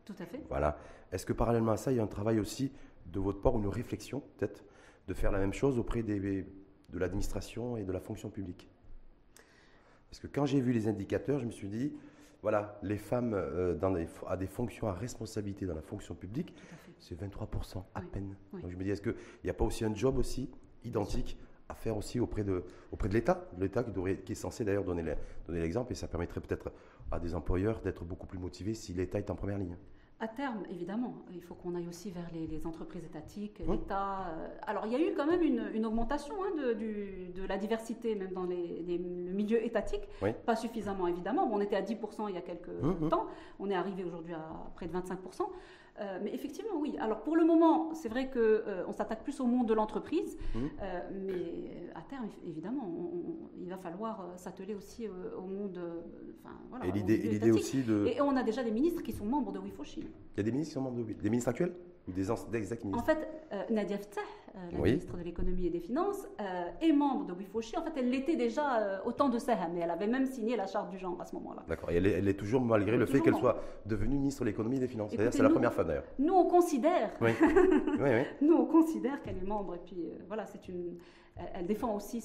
[0.04, 0.40] Tout à fait.
[0.48, 0.78] Voilà.
[1.12, 2.72] Est-ce que parallèlement à ça, il y a un travail aussi
[3.06, 4.64] de votre part, une réflexion, peut-être,
[5.06, 8.68] de faire la même chose auprès des, de l'administration et de la fonction publique?
[10.10, 11.92] Parce que quand j'ai vu les indicateurs, je me suis dit
[12.46, 13.92] voilà, les femmes euh, dans
[14.28, 16.54] à des fonctions à responsabilité dans la fonction publique,
[17.00, 18.36] c'est 23% à peine.
[18.52, 20.48] Donc je me dis, est-ce qu'il n'y a pas aussi un job aussi
[20.84, 21.36] identique
[21.68, 23.90] à faire aussi auprès de, auprès de l'État, l'État qui,
[24.24, 25.16] qui est censé d'ailleurs donner
[25.48, 26.70] l'exemple, et ça permettrait peut-être
[27.10, 29.76] à des employeurs d'être beaucoup plus motivés si l'État est en première ligne.
[30.18, 34.28] À terme, évidemment, il faut qu'on aille aussi vers les, entreprises étatiques, l'État.
[34.28, 38.32] Euh, alors, il y a eu quand même une, augmentation hein, de, la diversité, même
[38.32, 40.08] dans les, le milieu étatique.
[40.46, 41.46] Pas suffisamment, évidemment.
[41.52, 43.26] on était à 10% il y a quelques temps.
[43.60, 45.42] On est arrivé aujourd'hui à près de 25%.
[45.98, 46.96] Euh, mais effectivement, oui.
[46.98, 50.36] Alors pour le moment, c'est vrai qu'on euh, on s'attaque plus au monde de l'entreprise,
[50.54, 50.58] mmh.
[50.58, 52.90] euh, mais à terme, évidemment,
[53.58, 55.80] il va falloir s'atteler aussi au monde.
[56.84, 58.06] et l'idée aussi de.
[58.06, 60.00] Et on a déjà des ministres qui sont membres de WIFOCHI.
[60.00, 61.74] Il y a des ministres qui sont membres de Des ministres actuels?
[62.08, 63.28] Des En fait,
[63.70, 64.20] Nadia Ftah,
[64.72, 66.26] la ministre de l'économie et des finances,
[66.80, 67.76] est membre de WIFOCHI.
[67.78, 70.66] En fait, elle l'était déjà au temps de Saham, mais elle avait même signé la
[70.66, 71.64] charte du genre à ce moment-là.
[71.68, 71.90] D'accord.
[71.90, 74.88] Et elle est, toujours, malgré le fait qu'elle soit devenue ministre de l'économie et des
[74.88, 75.12] finances.
[75.16, 76.04] C'est la première fois d'ailleurs.
[76.18, 77.10] Nous, on considère.
[78.40, 79.74] Nous, on considère qu'elle est membre.
[79.74, 80.98] Et puis, euh, voilà, c'est une.
[81.54, 82.22] Elle, défend aussi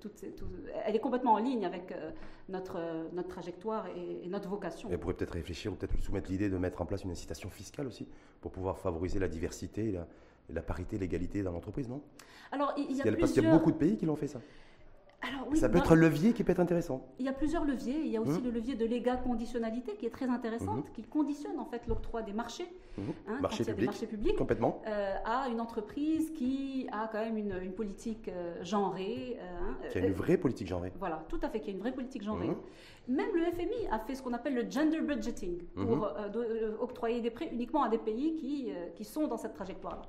[0.00, 0.24] toutes
[0.84, 2.10] elle est complètement en ligne avec euh,
[2.48, 2.78] notre,
[3.12, 4.88] notre trajectoire et, notre vocation.
[4.90, 7.88] elle pourrait peut-être réfléchir ou peut-être soumettre l'idée de mettre en place une incitation fiscale
[7.88, 8.06] aussi
[8.40, 12.02] pour pouvoir favoriser la diversité et la, parité, l'égalité dans l'entreprise, non?
[12.52, 14.40] Alors, il y a Parce qu'il y a beaucoup de pays qui l'ont fait ça.
[15.24, 17.06] Alors, oui, Ça peut être un levier qui peut être intéressant.
[17.20, 18.00] Il y a plusieurs leviers.
[18.00, 18.44] Il y a aussi Mhm.
[18.44, 20.92] le levier de l'égal conditionnalité qui est très intéressante, Mhm.
[20.92, 22.66] qui conditionne en fait l'octroi des marchés,
[22.98, 23.04] Mhm.
[23.28, 24.82] hein, Marché des marchés publics, Complètement.
[24.88, 29.36] euh, à une entreprise qui a quand même une, une politique euh, genrée.
[29.38, 30.92] euh, hein, Qui a une euh, vraie politique genrée.
[30.98, 32.50] Voilà, tout à fait, qui a une vraie politique genrée.
[33.06, 37.30] Même le FMI a fait ce qu'on appelle le gender budgeting pour euh, octroyer des
[37.30, 40.02] prêts uniquement à des pays qui, qui sont dans cette trajectoire-là.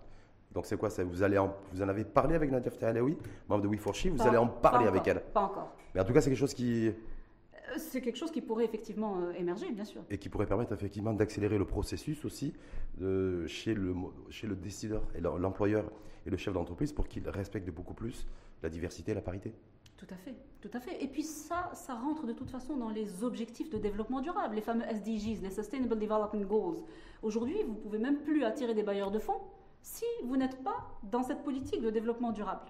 [0.53, 0.89] Donc c'est quoi?
[0.89, 3.17] Ça vous, allez en, vous en avez parlé avec Nadia Alaoui,
[3.49, 5.21] membre de We4She, vous Pas- allez en parler encore, avec elle?
[5.33, 5.71] Pas encore.
[5.95, 9.17] Mais en tout cas, c'est quelque chose qui, Euh, C'est quelque chose qui pourrait effectivement
[9.19, 10.01] euh, émerger, bien sûr.
[10.09, 12.53] et qui pourrait permettre effectivement d'accélérer le processus aussi
[12.99, 13.95] de, chez, le,
[14.29, 15.85] chez le décideur et l'em- l'employeur
[16.25, 18.27] et le chef d'entreprise pour qu'il respecte beaucoup plus
[18.61, 19.53] la diversité et la parité.
[19.97, 21.01] Tout à fait, tout à fait.
[21.03, 24.61] Et puis ça, ça rentre de toute façon dans les objectifs de développement durable, les
[24.61, 26.77] fameux SDGs, les Sustainable Development Goals.
[27.21, 29.39] Aujourd'hui, vous pouvez même plus attirer des bailleurs de fonds
[29.83, 32.65] si vous n'êtes pas dans cette politique de développement durable.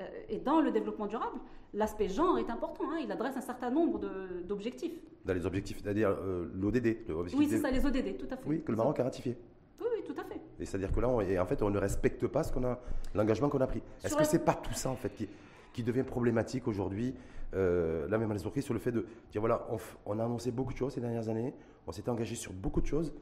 [0.00, 1.38] Euh, et dans le développement durable,
[1.72, 2.84] l'aspect genre est important.
[2.92, 2.98] hein.
[3.02, 4.00] Il adresse un certain nombre
[4.44, 4.92] d'objectifs.
[5.24, 6.96] Dans les objectifs, c'est-à-dire euh, l'ODD.
[7.34, 8.46] Oui, c'est ça, les ODD, tout à fait.
[8.48, 9.36] Oui, que le Maroc a ratifié.
[9.80, 10.40] Oui, oui, tout à fait.
[10.58, 12.78] Et c'est-à-dire que là, on, et en fait, on ne respecte pas ce qu'on a,
[13.14, 13.82] l'engagement qu'on a pris.
[14.02, 15.28] Est-ce que la- c'est pas tout ça en fait qui,
[15.72, 17.14] qui devient problématique aujourd'hui
[17.54, 19.76] euh, Là, même à l'esprit sur le fait de dire voilà, on,
[20.06, 21.54] on a annoncé beaucoup de choses ces dernières années,
[21.86, 23.12] on s'était engagé sur beaucoup de choses,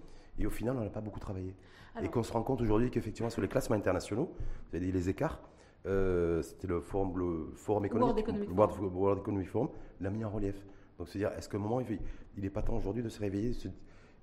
[0.41, 1.49] et au final, on n'a pas beaucoup travaillé.
[1.97, 4.31] et Alors- qu'on se rend compte aujourd'hui qu'effectivement, sur les classements internationaux,
[4.71, 5.41] vous avez dit les écarts.
[5.87, 9.69] euh, C'était le forum, le forum économique, World Economic World, World Economic Forum,
[10.01, 10.55] l'a mis en relief.
[10.99, 11.99] Donc, se dire, est-ce qu'à un moment, il
[12.43, 13.69] n'est pas temps aujourd'hui de se réveiller, de se-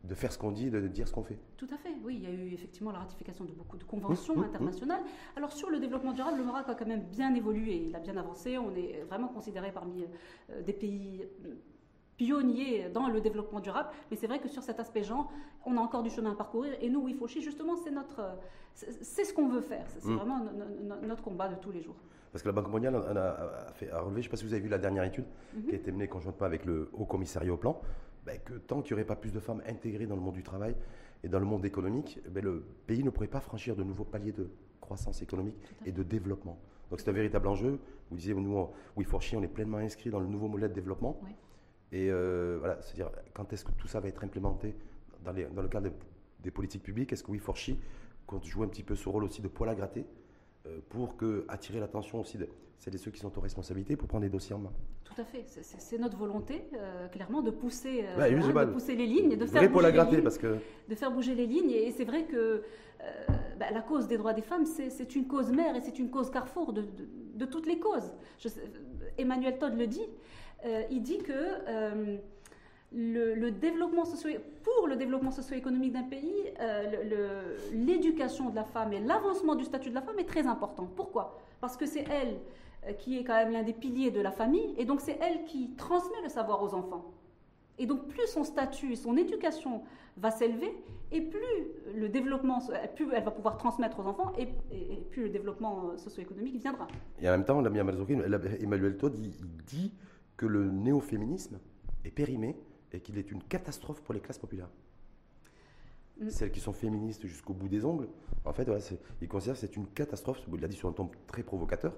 [0.03, 1.39] de faire ce qu'on dit, de, dire ce qu'on fait?
[1.57, 2.15] Tout à fait, oui.
[2.21, 5.01] Il y a eu effectivement la ratification de beaucoup de conventions Mmh, mmh, internationales.
[5.35, 8.15] Alors sur le développement durable, le Maroc a quand même bien évolué, il a bien
[8.15, 8.57] avancé.
[8.59, 10.03] On est vraiment considéré parmi
[10.51, 11.23] euh, des pays
[12.17, 13.89] pionniers dans le développement durable.
[14.11, 15.31] Mais c'est vrai que sur cet aspect genre,
[15.65, 16.73] on a encore du chemin à parcourir.
[16.81, 18.21] Et nous, WeFoshi, justement, c'est notre,
[18.73, 19.85] c'est ce qu'on veut faire.
[19.87, 20.15] C'est Mmh.
[20.15, 21.95] vraiment no- no- notre combat de tous les jours.
[22.31, 24.45] Parce que la Banque mondiale a, a fait, a relevé, je ne sais pas si
[24.45, 25.63] vous avez vu la dernière étude Mhm.
[25.65, 27.79] qui a été menée conjointement avec le Haut Commissariat au Plan,
[28.25, 30.43] ben, que tant qu'il n'y aurait pas plus de femmes intégrées dans le monde du
[30.43, 30.75] travail
[31.23, 34.33] et dans le monde économique, ben, le pays ne pourrait pas franchir de nouveaux paliers
[34.33, 34.49] de
[34.81, 36.57] croissance économique et de développement.
[36.89, 37.79] Donc c'est un véritable enjeu.
[38.11, 41.19] Vous disiez, nous, WeForShe, on est pleinement inscrit dans le nouveau modèle de développement.
[41.23, 41.31] Oui.
[41.91, 44.75] Et euh, voilà, c'est-à-dire, quand est-ce que tout ça va être implémenté
[45.23, 45.95] dans, les- dans le cadre des,
[46.43, 47.13] des politiques publiques?
[47.13, 47.71] Est-ce que WeForShe
[48.25, 50.05] compte jouer un petit peu ce rôle aussi de poil à gratter
[50.65, 52.47] euh, pour que, attirer l'attention aussi de
[52.77, 54.71] celles et ceux qui sont aux responsabilités pour prendre les dossiers en main?
[55.05, 55.45] Tout à fait.
[55.47, 58.03] C'est- notre volonté, euh, clairement, de pousser,
[58.35, 60.23] oui, de pousser les lignes, de faire bouger les gratter lignes.
[60.23, 60.57] parce que
[60.89, 61.71] de faire bouger les lignes.
[61.71, 62.63] Et c'est vrai que
[63.57, 66.09] bah, la cause des droits des femmes, c'est c'est une cause mère et c'est une
[66.11, 68.11] cause carrefour de, de- de toutes les causes.
[68.39, 68.61] Je sais-
[69.17, 70.05] Emmanuel Todd le dit.
[70.65, 72.17] Euh, il dit que euh,
[72.93, 74.29] le, développement socio
[74.63, 79.89] pour le développement socio-économique d'un pays, euh, l'éducation de la femme et l'avancement du statut
[79.89, 80.89] de la femme est très important.
[80.95, 81.39] Pourquoi?
[81.61, 82.37] Parce que c'est elle
[82.99, 85.71] qui est quand même l'un des piliers de la famille, et donc c'est elle qui
[85.75, 87.05] transmet le savoir aux enfants.
[87.79, 89.81] Et donc plus son statut, son éducation
[90.15, 90.73] va s'élever,
[91.11, 91.41] et plus
[91.95, 92.59] le développement,
[92.95, 96.87] plus elle va pouvoir transmettre aux enfants, et, et- et plus le développement socio-économique viendra.
[97.21, 99.13] Et en même temps, Emmanuel Todd,
[99.65, 99.91] dit
[100.37, 101.59] que le néo-féminisme
[102.05, 102.55] est périmé
[102.93, 104.69] et qu'il est une catastrophe pour les classes populaires.
[106.19, 106.29] Mm.
[106.29, 108.07] Celles qui sont féministes jusqu'au bout des ongles,
[108.45, 110.41] en fait, voilà, c'est- il considère que c'est une catastrophe.
[110.53, 111.95] Il l'a dit sur un ton très provocateur.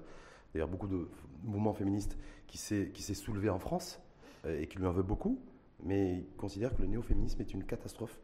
[0.52, 1.08] D'ailleurs, beaucoup de
[1.44, 4.00] mouvements féministes qui s'est soulevé en France
[4.46, 5.38] euh, et qui lui en veut beaucoup,
[5.84, 8.18] mais il considère que le néo-féminisme est une catastrophe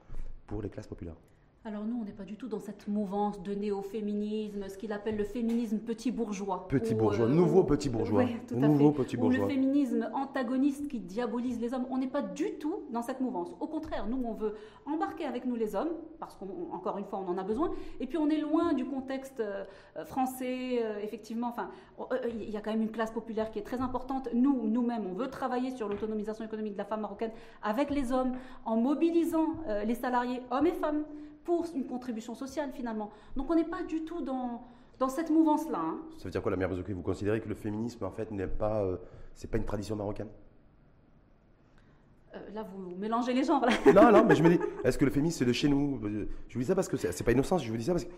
[0.46, 1.16] pour les classes populaires.
[1.68, 5.16] Alors nous, on n'est pas du tout dans cette mouvance de néo-féminisme, ce qu'il appelle
[5.16, 6.68] le féminisme petit bourgeois.
[6.68, 8.22] Petit Ou, bourgeois, euh, nouveau ou- petit bourgeois.
[8.22, 9.02] Ouais, tout à nouveau fait.
[9.02, 9.46] petit Ou bourgeois.
[9.46, 11.84] le féminisme antagoniste qui diabolise les hommes.
[11.90, 13.52] On n'est pas du tout dans cette mouvance.
[13.58, 14.54] Au contraire, nous, on veut
[14.86, 15.88] embarquer avec nous les hommes,
[16.20, 17.72] parce qu'encore une fois, on en a besoin.
[17.98, 19.64] Et puis, on est loin du contexte euh,
[20.04, 21.48] français, euh, effectivement.
[21.48, 24.28] Enfin, euh, il y a quand même une classe populaire qui est très importante.
[24.32, 28.34] Nous, nous-mêmes, on veut travailler sur l'autonomisation économique de la femme marocaine avec les hommes,
[28.64, 29.46] en mobilisant
[29.84, 31.02] les salariés, hommes et femmes,
[31.46, 33.10] pour une contribution sociale, finalement.
[33.36, 34.64] Donc, on n'est pas du tout dans,
[34.98, 35.78] dans cette mouvance-là.
[35.80, 35.98] hein.
[36.18, 38.82] Ça veut dire quoi, la mère Vous considérez que le féminisme, en fait, n'est pas,
[38.82, 38.96] euh,
[39.34, 40.28] c'est pas une tradition marocaine?
[42.34, 43.64] Euh, là, vous mélangez les genres.
[43.64, 43.92] Là.
[43.94, 46.00] Non, non, mais je me dis, est-ce que le féminisme, c'est de chez nous?
[46.48, 48.12] Je vous dis ça parce que c'est pas innocent, je vous dis ça parce qu'il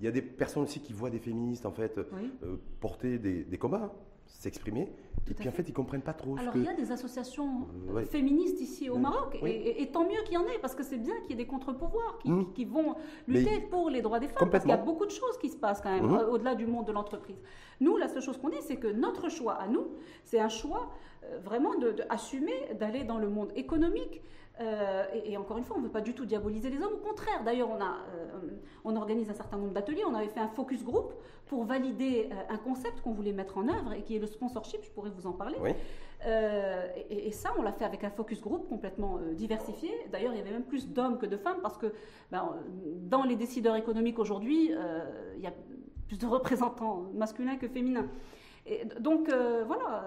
[0.00, 2.30] y a des personnes aussi qui voient des féministes, en fait, Oui.
[2.42, 3.92] euh, porter des, des combats, hein,
[4.38, 4.92] s'exprimer,
[5.30, 5.62] et puis en fait.
[5.62, 6.58] fait, ils comprennent pas trop ce Alors, que...
[6.58, 8.04] il y a des associations Euh, ouais.
[8.04, 8.96] féministes ici au.
[8.98, 9.50] Maroc, Oui.
[9.50, 11.32] et, et- et tant mieux qu'il y en ait, parce que c'est bien qu'il y
[11.34, 12.52] ait des contre-pouvoirs qui, Mm.
[12.54, 12.94] qui vont
[13.28, 15.48] Mais- lutter pour les droits des femmes, parce qu'il y a beaucoup de choses qui
[15.48, 16.14] se passent quand même, Mhm.
[16.16, 17.40] euh, au-delà du monde de l'entreprise.
[17.80, 19.86] Nous, la seule chose qu'on dit, c'est que notre choix à nous,
[20.24, 20.90] c'est un choix
[21.24, 22.02] euh, vraiment de, de
[22.78, 24.22] d'aller dans le monde économique,
[24.62, 26.94] Euh, et, encore une fois, on ne veut pas du tout diaboliser les hommes.
[26.94, 27.96] Au contraire, d'ailleurs, on, a,
[28.84, 30.04] on organise un certain nombre d'ateliers.
[30.06, 31.14] On avait fait un focus group
[31.46, 34.80] pour valider un concept qu'on voulait mettre en œuvre et qui est le sponsorship.
[34.82, 35.56] Je pourrais vous en parler.
[36.24, 39.90] Et, et, ça, on l'a fait avec un focus group complètement diversifié.
[40.10, 41.92] D'ailleurs, il y avait même plus d'hommes que de femmes parce que
[42.30, 42.56] ben,
[43.02, 44.70] dans les décideurs économiques aujourd'hui,
[45.36, 45.52] il y a
[46.06, 48.08] plus de représentants masculins que féminins.
[48.64, 50.04] Et donc euh, voilà.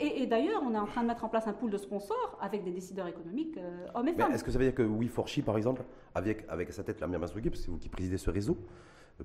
[0.00, 2.62] Et, d'ailleurs, on est en train de mettre en place un pool de sponsors avec
[2.62, 4.32] des décideurs économiques, euh, hommes et femmes.
[4.32, 5.82] Est-ce que ça veut dire que We for She, par exemple,
[6.14, 8.58] avec, avec sa tête la mienne parce que c'est vous qui présidez ce réseau,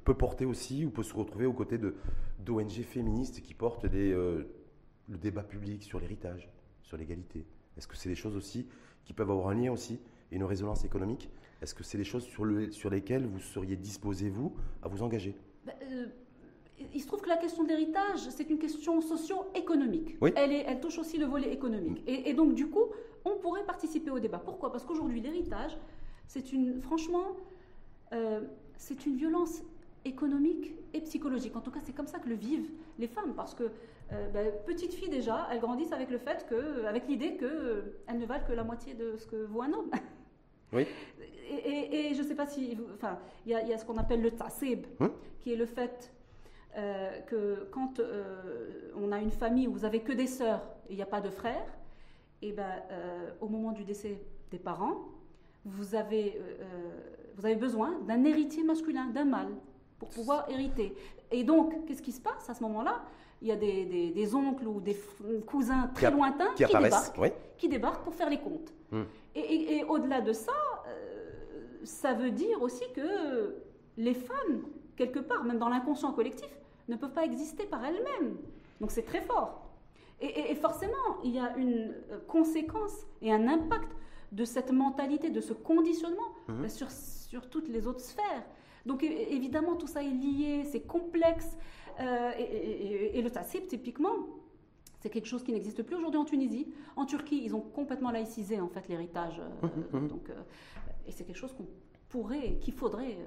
[0.03, 1.77] peut porter aussi ou peut se retrouver aux côtés
[2.39, 4.49] d'ONG féministes qui portent des, euh,
[5.09, 6.49] le débat public sur l'héritage,
[6.81, 7.45] sur l'égalité?
[7.77, 8.67] Est-ce que c'est des choses aussi
[9.05, 9.99] qui peuvent avoir un lien aussi
[10.31, 11.29] et une résonance économique?
[11.61, 15.03] Est-ce que c'est des choses sur, le, sur lesquelles vous seriez disposé, vous, à vous
[15.03, 15.35] engager?
[15.65, 15.75] Ben,
[16.93, 20.17] il se trouve que la question de l'héritage, c'est une question socio-économique.
[20.35, 22.03] Elle, elle, touche aussi le volet économique.
[22.07, 22.85] Et, donc, du coup,
[23.25, 24.39] on pourrait participer au débat.
[24.39, 24.71] Pourquoi?
[24.71, 25.77] Parce qu'aujourd'hui, l'héritage,
[26.27, 27.35] c'est une, franchement,
[28.13, 28.41] euh,
[28.77, 29.61] c'est une violence
[30.05, 31.55] économique et psychologique.
[31.55, 33.33] En tout cas, c'est comme ça que le vivent les femmes.
[33.35, 33.63] Parce que,
[34.11, 38.13] euh, ben, petites filles déjà, elles grandissent avec le fait que, avec l'idée qu'elles euh,
[38.13, 39.91] ne valent que la moitié de ce que vaut un homme.
[40.73, 40.87] Oui.
[41.49, 42.77] Et, je ne sais pas si.
[42.93, 45.11] Enfin, il y, a ce qu'on appelle le tasib, hum?
[45.41, 46.13] qui est le fait
[46.77, 50.93] euh, que quand euh, on a une famille où vous avez que des sœurs et
[50.93, 51.65] il n'y a pas de frères,
[52.41, 55.09] et eh ben, euh, au moment du décès des parents,
[55.63, 56.41] vous avez,
[57.35, 59.53] vous avez besoin d'un héritier masculin, d'un mâle,
[59.99, 60.95] pour pouvoir hériter.
[61.29, 63.03] Et donc, qu'est-ce qui se passe à ce moment-là?
[63.43, 64.97] Il y a des, des, oncles ou des
[65.45, 68.73] cousins très lointains qui, débarquent, qui, débarquent, pour faire les comptes.
[68.91, 69.03] Hmm.
[69.35, 70.51] Et, et au-delà de ça,
[71.83, 73.55] ça veut dire aussi que
[73.97, 74.63] les femmes,
[74.95, 76.49] quelque part, même dans l'inconscient collectif,
[76.87, 78.37] ne peuvent pas exister par elles-mêmes.
[78.79, 79.71] Donc c'est très fort.
[80.21, 83.91] Et, forcément, il y a une euh, conséquence et un impact
[84.31, 86.69] de cette mentalité, de ce conditionnement mhm.
[86.69, 88.45] sur, sur toutes les autres sphères.
[88.85, 91.57] Donc évidemment, tout ça est lié, c'est complexe.
[91.99, 94.13] Euh, et, le tassib, typiquement,
[94.99, 96.71] c'est quelque chose qui n'existe plus aujourd'hui en Tunisie.
[96.95, 99.39] En Turquie, ils ont complètement laïcisé en fait l'héritage.
[99.39, 100.07] Euh, mhm, mhm.
[100.07, 100.31] donc,
[101.07, 101.67] et c'est quelque chose qu'on
[102.09, 103.17] pourrait, qu'il faudrait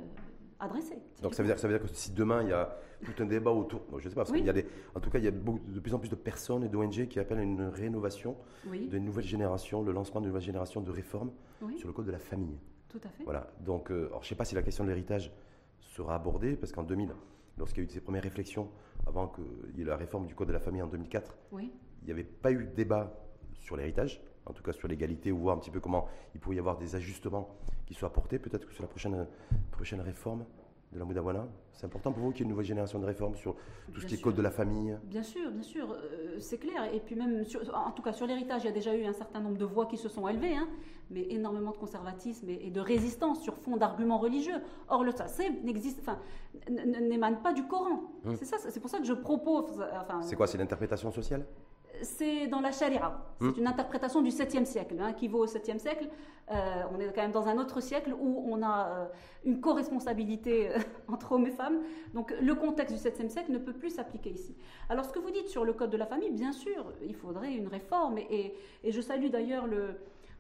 [1.23, 3.27] Donc ça veut, dire, ça veut dire que si demain il y a tout un
[3.27, 5.25] débat autour, je ne sais pas, parce qu'il y a des, en tout cas il
[5.25, 8.37] y a de plus en plus de personnes et d'ONG qui appellent à une rénovation
[8.67, 11.33] d'une nouvelle génération, le lancement d'une nouvelle génération de réformes
[11.77, 12.59] sur le code de la famille.
[12.89, 13.25] Tout à fait.
[13.25, 15.33] Voilà, donc euh, je ne sais pas si la question de l'héritage
[15.81, 17.13] sera abordée, parce qu'en 2000,
[17.59, 18.71] lorsqu'il y a eu ces premières réflexions,
[19.07, 21.37] avant qu'il y ait la réforme du code de la famille en 2004,
[22.03, 23.13] il n'y avait pas eu de débat
[23.59, 26.57] sur l'héritage en tout cas sur l'égalité, ou voir un petit peu comment il pourrait
[26.57, 27.49] y avoir des ajustements
[27.87, 29.27] qui soient apportés, peut-être que sur la prochaine,
[29.71, 30.45] prochaine réforme
[30.95, 33.35] de la Moudawana C'est important pour vous qu'il y ait une nouvelle génération de réformes
[33.35, 33.57] sur
[33.93, 34.97] tout ce qui est code de la famille?
[35.05, 36.93] Bien sûr, bien sûr, euh, c'est clair.
[36.95, 39.41] Et puis même, en tout cas sur l'héritage, il y a déjà eu un certain
[39.41, 40.69] nombre de voix qui se sont élevées, hein,
[41.11, 44.61] mais énormément de conservatisme et, de résistance sur fond d'arguments religieux.
[44.89, 46.19] Or, le tassib n'existe, enfin,
[46.71, 48.05] n'émane pas du Coran.
[48.25, 48.37] Hum.
[48.37, 49.85] C'est ça, c'est pour ça que je propose.
[50.01, 51.45] Enfin, c'est quoi C'est l'interprétation sociale?
[52.05, 53.13] C'est dans la charia.
[53.41, 53.55] C'est hmm.
[53.59, 56.09] une interprétation du 7e siècle, hein, qui vaut au 7e siècle.
[56.51, 59.07] Euh, on est quand même dans un autre siècle où on a euh,
[59.45, 61.81] une co-responsabilité euh, entre hommes et femmes.
[62.13, 64.55] Donc le contexte du 7e siècle ne peut plus s'appliquer ici.
[64.89, 67.55] Alors ce que vous dites sur le code de la famille, bien sûr, il faudrait
[67.55, 68.19] une réforme.
[68.19, 68.55] Et,
[68.87, 69.97] je salue d'ailleurs le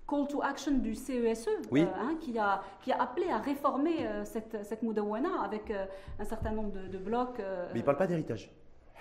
[0.06, 4.62] call to action du CESE, e, hein, qui, a, qui a appelé à réformer cette,
[4.62, 5.72] cette Moudawana avec
[6.18, 7.38] un certain nombre de, blocs.
[7.38, 8.50] Mais il ne parle pas d'héritage.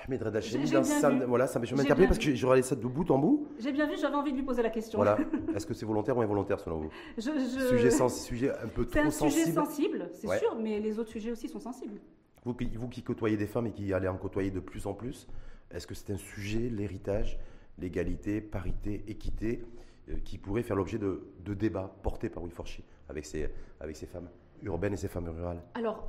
[0.06, 3.48] Ahmed Reda ça, voilà, ça je m'interpelle parce que j'aurais ça de bout en bout.
[3.60, 4.98] J'ai bien vu, j'avais envie de lui poser la question.
[4.98, 5.18] Voilà.
[5.56, 6.90] Est-ce que c'est volontaire ou involontaire selon vous?
[7.18, 9.12] Sujet, sujet un peu trop sensible.
[9.12, 12.00] C'est un sujet sensible, c'est sûr, mais les autres sujets aussi sont sensibles.
[12.46, 15.28] Vous, vous qui côtoyez des femmes et qui allez en côtoyer de plus en plus,
[15.72, 17.40] est-ce que c'est un sujet, l'héritage,
[17.80, 19.64] l'égalité, parité, équité,
[20.10, 24.06] euh, qui pourrait faire l'objet de, de, débats portés par Wiforchi avec ces, avec ces
[24.06, 24.30] femmes
[24.62, 25.64] urbaines et ces femmes rurales?
[25.76, 26.06] Alors,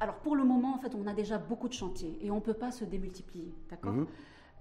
[0.00, 2.40] alors pour le moment, en fait, on a déjà beaucoup de chantiers et on ne
[2.40, 4.06] peut pas se démultiplier, d'accord mhm.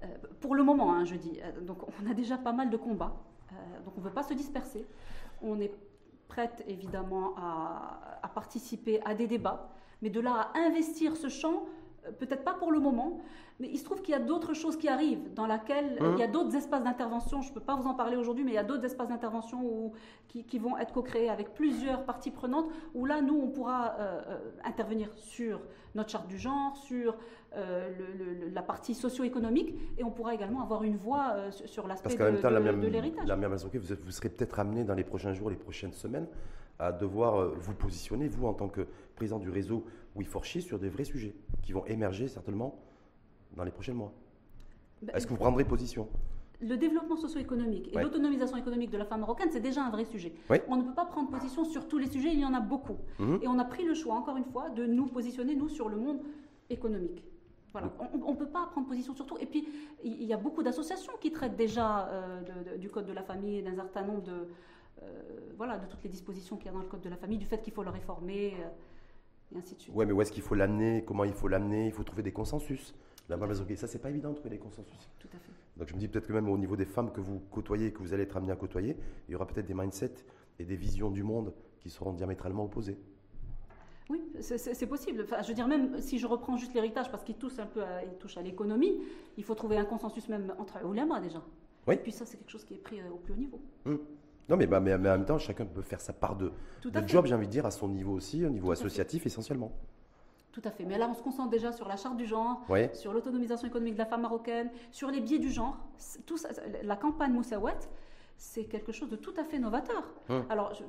[0.03, 0.07] euh,
[0.41, 1.39] Pour le moment, hein, je dis.
[1.41, 3.15] Euh, donc on a déjà pas mal de combats,
[3.51, 4.85] euh, donc on ne veut pas se disperser.
[5.41, 5.71] On est
[6.27, 9.69] prête évidemment à, à, participer à des débats,
[10.01, 11.65] mais de là à investir ce champ,
[12.19, 13.21] peut-être pas pour le moment,
[13.59, 16.23] mais il se trouve qu'il y a d'autres choses qui arrivent, dans lesquelles il y
[16.23, 17.41] a d'autres espaces d'intervention.
[17.41, 19.91] Je ne peux pas vous en parler aujourd'hui, mais il y a d'autres espaces d'intervention
[20.27, 24.21] qui, qui, vont être co-créés avec plusieurs parties prenantes, où là, nous, on pourra euh,
[24.27, 25.61] euh, intervenir sur
[25.95, 27.15] notre charte du genre, sur
[27.55, 27.89] euh,
[28.53, 32.51] la partie socio-économique, et on pourra également avoir une voix sur l'aspect de, même temps,
[32.51, 33.27] la de l'héritage.
[33.27, 33.69] La même vous,
[34.03, 36.27] vous serez peut-être amené dans les prochains jours, les prochaines semaines,
[36.77, 39.83] à devoir vous positionner, vous, en tant que président du réseau
[40.15, 42.79] WeForShe, sur des vrais sujets qui vont émerger certainement
[43.55, 44.13] dans les prochains mois
[45.01, 46.07] bah, Est-ce que vous prendrez position?
[46.59, 48.01] le développement socio-économique et Ouais.
[48.01, 50.33] l'autonomisation économique de la femme marocaine, c'est déjà un vrai sujet.
[50.49, 50.63] Ouais.
[50.67, 52.97] On ne peut pas prendre position sur tous les sujets, il y en a beaucoup.
[53.19, 53.39] Mhm.
[53.43, 55.97] Et on a pris le choix, encore une fois, de nous positionner, nous, sur le
[55.97, 56.19] monde
[56.71, 57.23] économique.
[57.73, 57.91] Voilà.
[58.25, 59.37] On ne peut pas prendre position sur tout.
[59.39, 59.67] Et puis,
[60.03, 63.13] il il y a beaucoup d'associations qui traitent déjà euh, de- de- du Code de
[63.13, 64.47] la famille et d'un certain nombre de,
[65.03, 65.05] euh,
[65.57, 67.45] voilà, de toutes les dispositions qu'il y a dans le Code de la famille, du
[67.45, 68.67] fait qu'il faut le réformer, euh,
[69.53, 69.95] et ainsi de suite.
[69.95, 72.31] Ouais, mais où est-ce qu'il faut l'amener Comment il faut l'amener Il faut trouver des
[72.31, 72.93] consensus.
[73.29, 75.09] La maman ok, ça c'est pas évident de trouver des consensus.
[75.19, 75.51] Tout à fait.
[75.75, 77.99] Donc je me dis peut-être que même au niveau des femmes que vous côtoyez, que
[77.99, 78.95] vous allez être amené à côtoyer,
[79.27, 80.25] il y aura peut-être des mindsets
[80.59, 82.97] et des visions du monde qui seront diamétralement opposées.
[84.09, 85.23] Oui, c'est- possible.
[85.23, 87.83] Enfin, je veux dire, même si je reprends juste l'héritage, parce qu'il touche un peu
[87.83, 89.01] à, il touche à l'économie,
[89.35, 91.43] il faut trouver un consensus même entre ulama déjà.
[91.87, 91.95] Oui.
[91.95, 93.59] Et puis ça, c'est quelque chose qui est pris euh, au plus haut niveau.
[94.49, 96.51] Non, mais, bah, mais, mais en même temps, chacun peut faire sa part de,
[96.83, 99.71] de job, j'ai envie de dire, à son niveau aussi, au niveau Tout associatif essentiellement.
[100.53, 100.85] Tout à fait.
[100.85, 102.61] Mais là, on se concentre déjà sur la charte du genre,
[102.93, 105.77] sur l'autonomisation économique de la femme marocaine, sur les biais du genre.
[106.25, 106.49] Tout ça,
[106.83, 107.75] la campagne Moussawet,
[108.37, 110.09] c'est quelque chose de tout à fait novateur.
[110.29, 110.45] Hum.
[110.49, 110.83] Alors, je-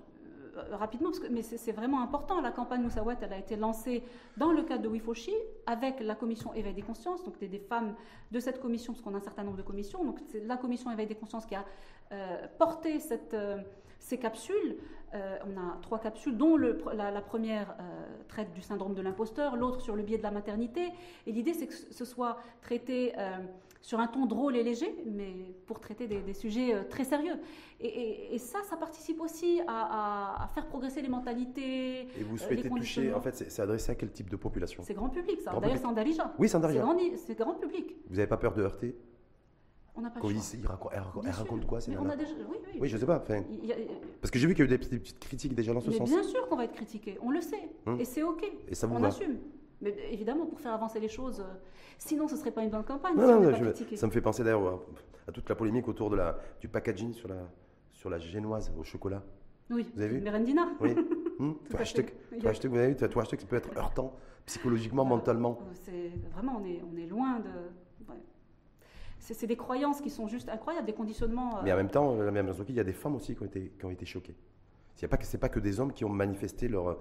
[0.57, 4.03] euh, rapidement, parce que, mais c'est vraiment important, la campagne Moussawet, elle a été lancée
[4.39, 5.35] dans le cadre de Wifoshi,
[5.67, 7.95] avec la commission Éveil des consciences, donc des, des femmes
[8.33, 10.03] de cette commission, parce qu'on a un certain nombre de commissions.
[10.05, 11.65] Donc, c'est la commission Éveil des consciences qui a
[12.13, 13.59] euh, porté cette, euh,
[13.99, 14.77] ces capsules.
[15.15, 17.75] Euh, on a trois capsules, dont le- la, la première
[18.29, 20.91] traite du syndrome de l'imposteur, l'autre sur le biais de la maternité.
[21.27, 23.15] Et l'idée, c'est que ce soit traité
[23.81, 25.33] sur un ton drôle et léger, mais
[25.67, 27.37] pour traiter des, des sujets très sérieux.
[27.81, 29.73] Et, et- et ça, ça participe aussi à,
[30.41, 32.03] à- à faire progresser les mentalités.
[32.19, 34.83] Et vous souhaitez toucher, en fait, c'est adressé à quel type de population?
[34.85, 35.53] C'est grand public, ça.
[35.59, 36.35] D'ailleurs, c'est en Darija.
[36.39, 36.83] Oui, c'est derrière.
[36.85, 37.97] grand, c'est grand public.
[38.11, 38.95] Vous n'avez pas peur de heurter?
[39.99, 40.59] On n'a pas Quand le il, choix.
[40.61, 41.01] il raconte, elle,
[41.33, 42.79] raconte- elle quoi, ces nanas déjà, oui, oui.
[42.83, 43.17] Oui, je sais pas.
[43.17, 43.21] a-
[44.21, 45.97] parce que j'ai vu qu'il y a eu des, petites critiques déjà dans ce mais
[45.97, 46.09] sens.
[46.09, 47.99] bien sûr qu'on va être critiqué, on le sait, Hum.
[48.01, 48.45] et c'est ok.
[48.69, 49.39] Et ça vous on va assume.
[49.81, 51.55] Mais évidemment, pour faire avancer les choses, euh,
[51.99, 53.17] sinon ce serait pas une bonne campagne.
[53.17, 53.97] Non, si on non, n'est non, pas je- critiqué.
[53.97, 54.81] ça me fait penser d'ailleurs
[55.27, 57.49] à, toute la polémique autour de la, du packaging sur la,
[57.93, 59.23] sur la génoise au chocolat.
[59.71, 60.69] Oui, Vous avez vu Merendina.
[60.81, 60.95] Oui.
[61.39, 65.03] Tout Toi, hashtag, toi, hashtag, vous avez vu, toi, hashtag, ça peut être heurtant psychologiquement,
[65.05, 65.17] Voilà.
[65.17, 65.59] mentalement.
[65.73, 67.49] C'est vraiment, on est, on est loin de.
[68.09, 68.17] ouais.
[69.21, 71.59] C'est des croyances qui sont juste incroyables, des conditionnements.
[71.59, 73.73] euh, Mais en même temps, même il y a des femmes aussi qui ont été,
[73.79, 74.35] qui ont été choquées.
[74.95, 76.99] Ce n'est pas, que- c'est pas que des hommes qui ont manifesté leur,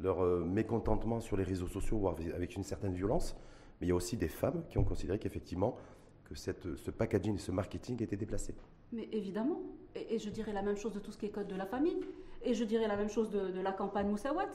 [0.00, 3.36] leur euh, mécontentement sur les réseaux sociaux, voire avec une certaine violence,
[3.80, 5.76] mais il y a aussi des femmes qui ont considéré qu'effectivement,
[6.24, 8.54] que cette, ce packaging ce marketing était déplacé.
[8.92, 9.60] Mais évidemment.
[9.94, 11.66] Et, et je dirais la même chose de tout ce qui est code de la
[11.66, 11.98] famille.
[12.42, 14.46] Et je dirais la même chose de, de la campagne Moussawat.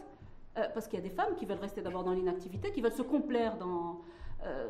[0.58, 2.92] Euh, parce qu'il y a des femmes qui veulent rester d'abord dans l'inactivité, qui veulent
[2.92, 4.02] se complaire dans.
[4.44, 4.68] euh,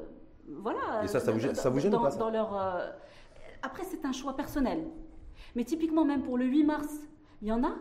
[0.48, 1.04] voilà.
[1.04, 2.56] Et ça, ça vous gêne- ça vous gêne ou dans, pas, ça dans leur.
[2.60, 2.90] euh,
[3.64, 4.88] Après, c'est un choix personnel.
[5.56, 6.90] Mais typiquement, même pour le 8 mars,
[7.42, 7.74] il y en a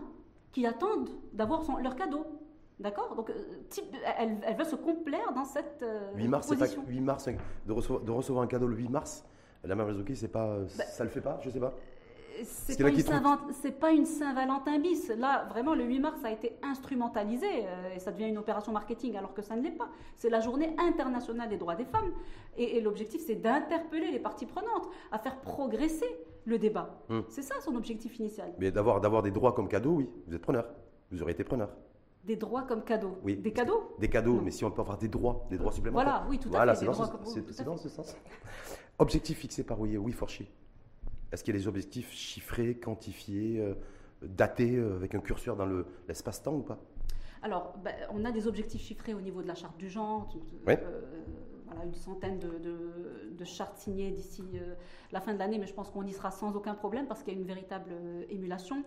[0.52, 2.24] qui attendent d'avoir leur cadeau.
[2.78, 3.14] D'accord?
[3.14, 3.34] Donc, euh,
[3.68, 5.82] type- elles, elles veulent se complaire dans cette.
[5.82, 6.84] euh, 8 mars, c'est pas position.
[6.88, 7.28] 8 mars,
[7.66, 9.24] de recevoir, de recevoir un cadeau le 8 mars.
[9.62, 11.74] La mère Marzouki, c'est pas, Bah, ça le fait pas, je sais pas.
[12.44, 15.08] C'est pas, une Saint-Vent- c'est pas une Saint-Valentin bis.
[15.16, 19.16] Là, vraiment, le 8 mars a été instrumentalisé euh, et ça devient une opération marketing
[19.16, 19.88] alors que ça ne l'est pas.
[20.16, 22.12] C'est la journée internationale des droits des femmes.
[22.56, 26.08] Et, et l'objectif, c'est d'interpeller les parties prenantes, à faire progresser
[26.44, 26.98] le débat.
[27.10, 27.24] Hum.
[27.28, 28.52] C'est ça son objectif initial.
[28.58, 30.66] Mais d'avoir, d'avoir des droits comme cadeau, oui, vous êtes preneur.
[31.10, 31.70] Vous aurez été preneur.
[32.24, 33.16] Des droits comme cadeaux.
[33.22, 33.36] Oui.
[33.36, 33.94] Des cadeaux?
[33.98, 34.42] Des cadeaux, Non.
[34.42, 36.04] mais si on peut avoir des droits, des droits supplémentaires.
[36.20, 36.80] Voilà, oui, tout à Voilà, fait.
[36.80, 38.16] c'est dans, ce, c'est- dans sens.
[38.98, 40.46] Objectif fixé par oui, oui Forchi.
[41.32, 43.74] Est-ce qu'il y a des objectifs chiffrés, quantifiés, euh,
[44.22, 46.78] datés, euh, avec un curseur dans le- l'espace-temps ou pas?
[47.42, 50.28] Alors, ben, on a des objectifs chiffrés au niveau de la charte du genre,
[50.66, 50.78] Ouais.
[50.82, 51.00] euh,
[51.66, 54.44] voilà, une centaine de, de- de chartes signées d'ici
[55.12, 57.32] la fin de l'année, mais je pense qu'on y sera sans aucun problème parce qu'il
[57.32, 57.92] y a une véritable
[58.28, 58.82] émulation.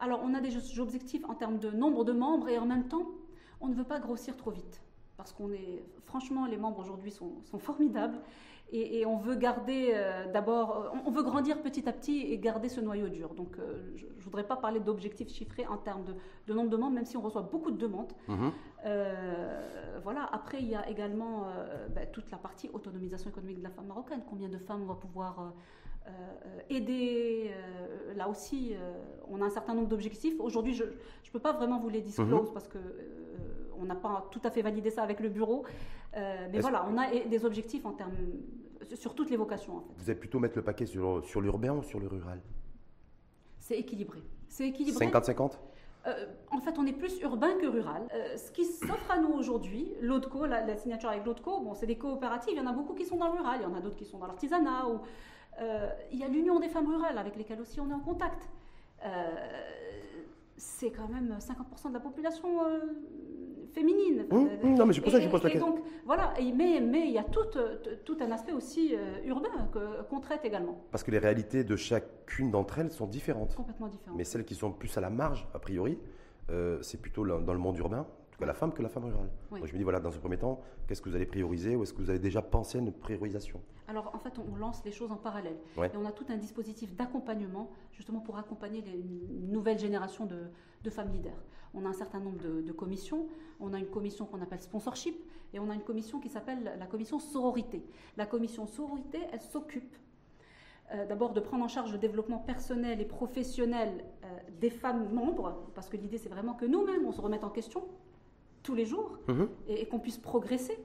[0.00, 3.06] Alors, on a des objectifs en termes de nombre de membres et en même temps,
[3.60, 4.80] on ne veut pas grossir trop vite.
[5.16, 8.18] Parce qu'on est, franchement, les membres aujourd'hui sont, sont formidables
[8.70, 12.20] et, et on veut garder euh, d'abord, euh, on, on veut grandir petit à petit
[12.20, 13.34] et garder ce noyau dur.
[13.34, 16.14] Donc, euh, je ne voudrais pas parler d'objectifs chiffrés en termes de,
[16.46, 18.12] de nombre de membres, même si on reçoit beaucoup de demandes.
[18.28, 18.52] Mhm.
[20.02, 20.28] Voilà.
[20.32, 21.46] Après, il y a également
[21.94, 24.22] ben, toute la partie autonomisation économique de la femme marocaine.
[24.28, 25.52] Combien de femmes on va pouvoir
[26.08, 28.92] euh, aider euh, Là aussi, euh,
[29.28, 30.40] on a un certain nombre d'objectifs.
[30.40, 30.90] Aujourd'hui, je ne
[31.32, 32.78] peux pas vraiment vous les disclose parce que
[33.80, 35.64] on n'a pas tout à fait validé ça avec le bureau.
[36.16, 38.14] Euh, mais voilà, on a des objectifs en termes
[38.94, 39.76] sur toutes les vocations.
[39.76, 39.92] En fait.
[39.98, 42.40] Vous allez plutôt mettre le paquet sur, sur l'urbain ou sur le rural?
[43.58, 44.22] C'est équilibré.
[44.48, 45.06] C'est équilibré.
[45.06, 45.58] 50-50
[46.06, 48.02] Euh, en fait, on est plus urbain que rural.
[48.14, 51.86] Euh, ce qui s'offre à nous aujourd'hui, l'AUDCO, la, la signature avec l'AUDCO, bon, c'est
[51.86, 53.74] des coopératives, il y en a beaucoup qui sont dans le rural, il y en
[53.74, 54.88] a d'autres qui sont dans l'artisanat.
[54.88, 55.00] Ou,
[55.60, 58.48] euh, il y a l'Union des femmes rurales avec lesquelles aussi on est en contact.
[60.56, 62.48] C'est quand même 50% de la population
[63.74, 64.26] féminine.
[64.30, 65.70] Hum, hum, non, mais c'est pour ça que je pose la Et question.
[65.76, 69.48] donc, voilà, mais, mais il y a tout, euh, tout un aspect aussi euh, urbain
[70.10, 73.54] qu'on traite également, Parce que les réalités de chacune d'entre elles sont différentes.
[73.54, 74.16] complètement différent.
[74.16, 75.98] Mais celles qui sont plus à la marge, a priori,
[76.50, 78.06] euh, c'est plutôt dans le monde urbain,
[78.44, 79.30] la femme, que la femme rurale.
[79.50, 79.60] Oui.
[79.60, 81.82] Donc je me dis, voilà, dans ce premier temps, qu'est-ce que vous allez prioriser ou
[81.82, 83.60] est-ce que vous avez déjà pensé à une priorisation?
[83.86, 85.56] Alors en fait, on, lance les choses en parallèle.
[85.76, 85.90] Ouais.
[85.92, 90.48] Et on a tout un dispositif d'accompagnement, justement pour accompagner les, une nouvelle génération de,
[90.82, 91.42] de femmes leaders.
[91.74, 93.26] On a un certain nombre de, de commissions.
[93.60, 95.16] On a une commission qu'on appelle sponsorship
[95.52, 97.84] et on a une commission qui s'appelle la commission sororité.
[98.16, 99.96] La commission sororité, elle s'occupe
[100.94, 104.26] euh, d'abord de prendre en charge le développement personnel et professionnel euh,
[104.58, 107.84] des femmes membres, parce que l'idée c'est vraiment que nous-mêmes, on se remette en question
[108.68, 109.48] tous les jours Mhm.
[109.66, 110.76] et, et qu'on puisse progresser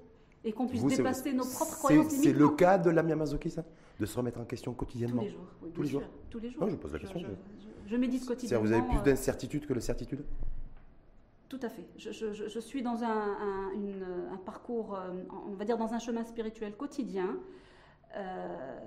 [0.46, 3.66] et qu'on puisse Vous, dépasser nos propres croyances C'est le cas de Lamia Mazoki, ça
[4.00, 6.50] De se remettre en question Tous quotidiennement les jours, oui, Tous les jours Tous les
[6.50, 6.62] jours.
[6.64, 8.66] Non, je pose la question, Je, je- je- je médite quotidiennement.
[8.66, 10.24] vous avez plus euh, d'incertitude que de certitude?
[11.50, 11.84] Tout à fait.
[11.98, 15.12] Je, suis dans un, un- une- un parcours, euh,
[15.52, 17.38] on va dire dans un chemin spirituel quotidien
[18.16, 18.80] euh,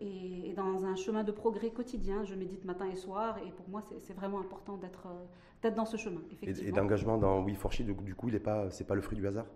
[0.00, 2.24] et, et dans un chemin de progrès quotidien.
[2.24, 5.24] Je médite matin et soir et pour moi, c'est vraiment important d'être euh,
[5.62, 6.68] d'être dans ce chemin, Et, effectivement.
[6.68, 9.16] et d'engagement dans We for She, du, coup, il est pas, c'est pas le fruit
[9.16, 9.46] du hasard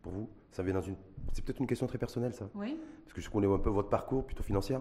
[0.00, 0.28] pour vous?
[0.50, 0.96] Ça vient dans une,
[1.34, 3.90] c'est peut-être une question très personnelle, ça, Oui, parce que je connais un peu votre
[3.90, 4.78] parcours, plutôt financier.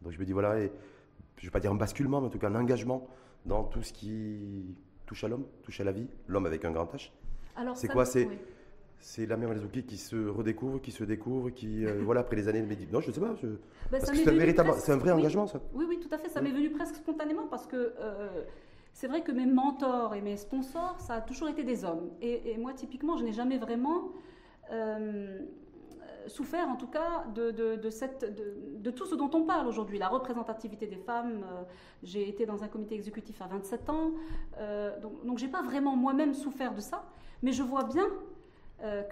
[0.00, 0.72] Donc je me dis voilà, et,
[1.36, 3.06] je vais pas dire un basculement, mais en tout cas un engagement
[3.46, 4.74] dans tout ce qui
[5.06, 7.10] touche à l'homme, touche à la vie, l'homme avec un grand H.
[7.54, 8.38] Alors, C'est quoi, c'est- oui.
[9.04, 12.46] C'est la mère Mazuki qui se redécouvre, qui se découvre, qui euh, voilà après les
[12.48, 12.98] années de méditation.
[13.00, 13.34] Non, je sais pas.
[13.42, 13.46] je-
[13.90, 15.18] m'est c'est un véritable, presque- un vrai oui.
[15.18, 15.60] engagement, ça.
[15.74, 16.28] Oui, oui, tout à fait.
[16.28, 16.48] Ça Oui.
[16.48, 18.44] m'est venu presque spontanément parce que euh,
[18.92, 22.10] c'est vrai que mes mentors et mes sponsors, ça a toujours été des hommes.
[22.20, 24.12] Et, et moi, typiquement, je n'ai jamais vraiment
[24.72, 25.40] euh,
[26.28, 29.66] souffert, en tout cas, de, de- de cette, de, de tout ce dont on parle
[29.66, 29.98] aujourd'hui.
[29.98, 31.42] La représentativité des femmes.
[31.42, 31.62] euh,
[32.04, 34.12] j'ai été dans un comité exécutif à 27 ans.
[34.58, 37.04] euh, donc, donc j'ai pas vraiment moi-même souffert de ça.
[37.42, 38.06] Mais je vois bien
[38.82, 39.02] euh,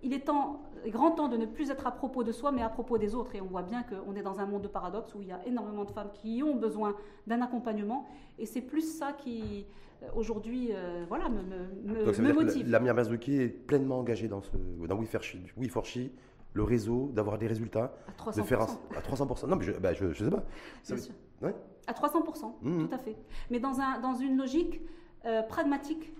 [0.00, 2.68] qu'il est temps, grand temps de ne plus être à propos de soi, mais à
[2.68, 3.34] propos des autres.
[3.34, 5.40] Et on voit bien qu'on est dans un monde de paradoxes où il y a
[5.46, 6.94] énormément de femmes qui ont besoin
[7.26, 8.06] d'un accompagnement.
[8.38, 9.66] Et c'est plus ça qui,
[10.02, 12.66] euh, aujourd'hui, euh, voilà, me, me- me- Donc ça veut me dire que motive.
[12.70, 14.50] la, la mère Mazuki est pleinement engagée dans, ce,
[14.86, 16.10] dans We for She, We for She,
[16.52, 18.36] le réseau, d'avoir des résultats, à 300%.
[18.36, 19.46] de faire un- à 300%.
[19.46, 20.44] Non, mais je, bah, je, je sais pas.
[20.82, 21.14] Ça bien veut- sûr.
[21.42, 21.54] ouais.
[21.86, 22.88] À 300%, Mhm.
[22.88, 23.16] tout à fait.
[23.50, 24.80] Mais dans, un, dans une logique
[25.24, 26.12] euh, pragmatique,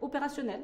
[0.00, 0.62] opérationnelle,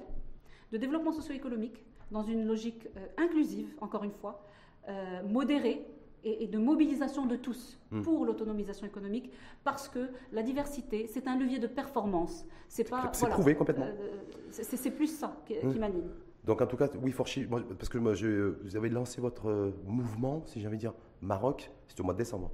[0.72, 4.42] de développement socio-économique, dans une logique euh, inclusive, encore une fois,
[4.88, 5.86] euh, modérée
[6.24, 8.02] et, de mobilisation de tous Mhm.
[8.02, 9.30] pour l'autonomisation économique,
[9.64, 12.44] parce que la diversité, c'est un levier de performance.
[12.68, 13.86] C'est pas C'est voilà, prouvé complètement.
[13.86, 15.78] euh, c'est c'est- c'est plus ça qui, qui Mhm.
[15.78, 16.10] m'anime.
[16.44, 19.20] Donc en tout cas, We for She, moi, parce que moi, je- vous avez lancé
[19.20, 22.50] votre mouvement, si j'ai envie de dire, Maroc, c'était au mois de décembre.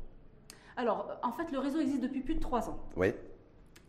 [0.76, 2.78] Alors, en fait, le réseau existe depuis plus de trois ans.
[2.96, 3.12] Oui.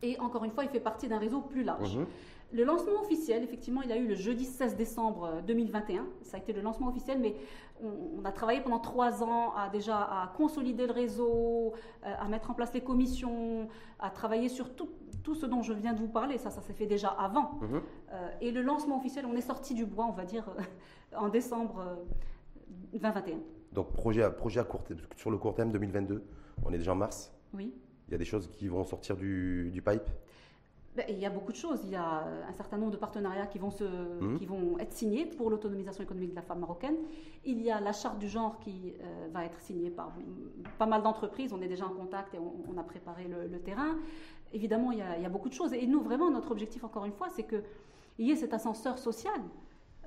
[0.03, 1.97] Et encore une fois, il fait partie d'un réseau plus large.
[1.97, 2.05] Mhm.
[2.53, 6.07] Le lancement officiel, effectivement, il a eu le jeudi 16 décembre euh, 2021.
[6.21, 7.35] Ça a été le lancement officiel, mais
[7.83, 11.73] on, on a travaillé pendant trois ans à déjà à consolider le réseau,
[12.05, 13.67] euh, à mettre en place les commissions,
[13.99, 14.89] à travailler sur tout,
[15.23, 16.37] tout ce dont je viens de vous parler.
[16.37, 17.59] Ça, ça s'est fait déjà avant.
[17.61, 17.81] Mhm.
[18.13, 20.49] Euh, et le lancement officiel, on est sorti du bois, on va dire,
[21.15, 21.95] en décembre euh,
[22.93, 23.39] 2021.
[23.73, 26.23] Donc projet à, projet à court terme, sur le court terme 2022,
[26.65, 27.33] on est déjà en mars.
[27.53, 27.73] Oui.
[28.07, 30.09] Il y a des choses qui vont sortir du, du pipe?
[30.97, 31.81] Ben, il y a beaucoup de choses.
[31.83, 34.37] Il y a euh, un certain nombre de partenariats qui vont, se, Mhm.
[34.39, 36.95] qui vont être signés pour l'autonomisation économique de la femme marocaine.
[37.45, 40.11] Il y a la charte du genre qui euh, va être signée par
[40.79, 41.53] pas mal d'entreprises.
[41.53, 43.95] On est déjà en contact et on, on a préparé le, le terrain.
[44.53, 45.71] Évidemment, il y, a, il y a beaucoup de choses.
[45.73, 49.39] Et nous, vraiment, notre objectif, encore une fois, c'est qu'il y ait cet ascenseur social.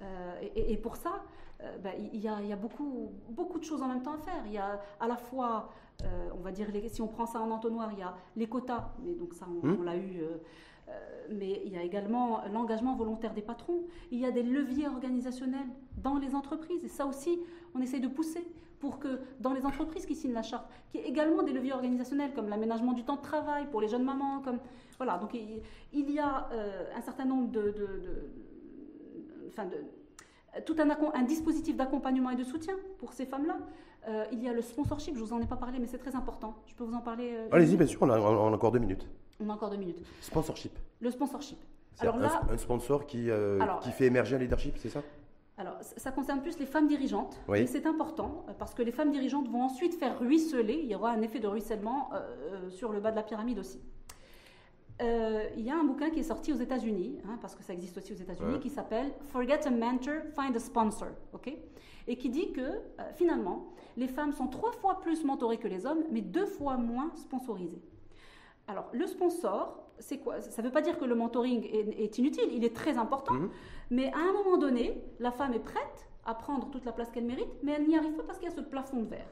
[0.02, 1.22] Euh, et, et pour ça,
[1.62, 4.14] euh, ben, il, y a, il y a beaucoup, beaucoup de choses en même temps
[4.14, 4.42] à faire.
[4.46, 5.68] Il y a à la fois,
[6.34, 8.88] on va dire, les- si on prend ça en entonnoir, il y a les quotas,
[9.04, 10.24] mais donc ça, on, on l'a eu.
[10.90, 13.84] Euh, mais il y a également l'engagement volontaire des patrons.
[14.10, 15.68] Il y a des leviers organisationnels
[16.02, 16.84] dans les entreprises.
[16.84, 17.38] Et ça aussi,
[17.74, 18.46] on essaie de pousser
[18.80, 21.72] pour que dans les entreprises qui signent la charte, qu'il y ait également des leviers
[21.74, 24.40] organisationnels comme l'aménagement du temps de travail pour les jeunes mamans.
[24.40, 24.58] Comme,
[24.96, 27.60] voilà, donc il, y a euh, un certain nombre de...
[27.60, 28.30] de- de-
[29.48, 29.84] enfin, de-
[30.64, 33.58] tout un, dispositif d'accompagnement et de soutien pour ces femmes-là.
[34.08, 36.16] Euh, il y a le sponsorship, je vous en ai pas parlé, mais c'est très
[36.16, 36.54] important.
[36.66, 38.78] Je peux vous en parler euh, Allez-y, bien sûr, on a, on a encore deux
[38.80, 39.06] minutes.
[39.40, 40.02] On a encore deux minutes.
[40.20, 40.72] Sponsorship.
[41.00, 41.58] Le sponsorship.
[41.94, 44.88] C'est Alors un, là- un sponsor qui, euh, Alors, qui fait émerger un leadership, c'est
[44.90, 45.02] ça?
[45.58, 47.60] Alors, ça concerne plus les femmes dirigeantes, Oui.
[47.60, 50.94] et c'est important euh, parce que les femmes dirigeantes vont ensuite faire ruisseler, il y
[50.94, 52.18] aura un effet de ruissellement euh,
[52.66, 53.78] euh, sur le bas de la pyramide aussi.
[55.02, 57.72] Euh, il y a un bouquin qui est sorti aux États-Unis, hein, parce que ça
[57.72, 58.58] existe aussi aux États-Unis, Ouais.
[58.60, 61.54] qui s'appelle Forget a mentor, find a sponsor, ok?
[62.06, 62.78] Et qui dit que euh,
[63.14, 63.66] finalement,
[63.96, 67.82] les femmes sont trois fois plus mentorées que les hommes, mais deux fois moins sponsorisées.
[68.70, 70.40] Alors, le sponsor, c'est quoi?
[70.40, 73.50] Ça ne veut pas dire que le mentoring est, inutile, il est très important, mhm.
[73.90, 77.24] mais à un moment donné, la femme est prête à prendre toute la place qu'elle
[77.24, 79.26] mérite, mais elle n'y arrive pas parce qu'il y a ce plafond de verre.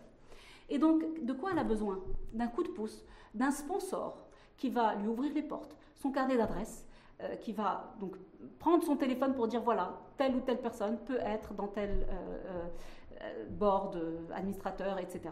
[0.68, 2.00] Et donc, de quoi elle a besoin?
[2.32, 4.26] D'un coup de pouce, d'un sponsor
[4.56, 6.84] qui va lui ouvrir les portes, son carnet d'adresse,
[7.22, 8.16] euh, qui va donc
[8.58, 12.66] prendre son téléphone pour dire voilà, telle ou telle personne peut être dans tel euh,
[13.22, 14.00] euh, board,
[14.34, 15.30] administrateur, etc.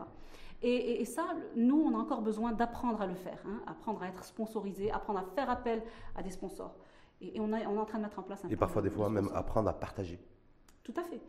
[0.68, 4.24] Et, ça, nous, on a encore besoin d'apprendre à le faire, hein, apprendre à être
[4.24, 5.80] sponsorisé, apprendre à faire appel
[6.16, 6.74] à des sponsors.
[7.20, 9.30] Et, on, est en train de mettre en place un Et parfois, des fois, même
[9.32, 10.18] apprendre à partager.
[10.82, 11.20] Tout à fait.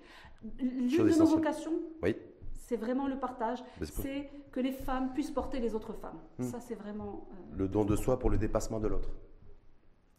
[0.60, 2.16] L'une de nos vocations, oui.
[2.54, 3.64] c'est vraiment le partage.
[3.84, 6.20] C'est que les femmes puissent porter les autres femmes.
[6.40, 6.44] Hmm.
[6.44, 7.28] Ça, c'est vraiment.
[7.32, 9.10] Euh, le don de soi pour le dépassement de l'autre.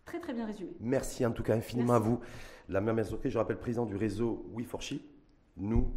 [0.05, 0.71] Très, très bien résumé.
[0.79, 2.21] Merci en tout cas infiniment à vous.
[2.69, 4.95] La mère Sophie, je rappelle, président du réseau We for She.
[5.57, 5.91] Nous,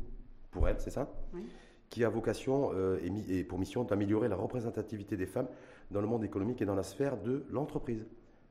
[0.49, 1.07] pour elle, c'est ça?
[1.34, 1.45] Oui
[1.92, 2.98] qui a vocation euh,
[3.30, 5.48] et, pour mission d'améliorer la représentativité des femmes
[5.92, 8.08] dans le monde économique et dans la sphère de l'entreprise.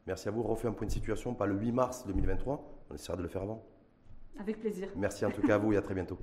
[0.07, 0.43] Merci à vous.
[0.43, 2.63] On refait un point de situation, pas le 8 mars 2023.
[2.91, 3.65] On essaiera de le faire avant.
[4.39, 4.89] Avec plaisir.
[4.95, 6.19] Merci en tout cas à vous et à très bientôt.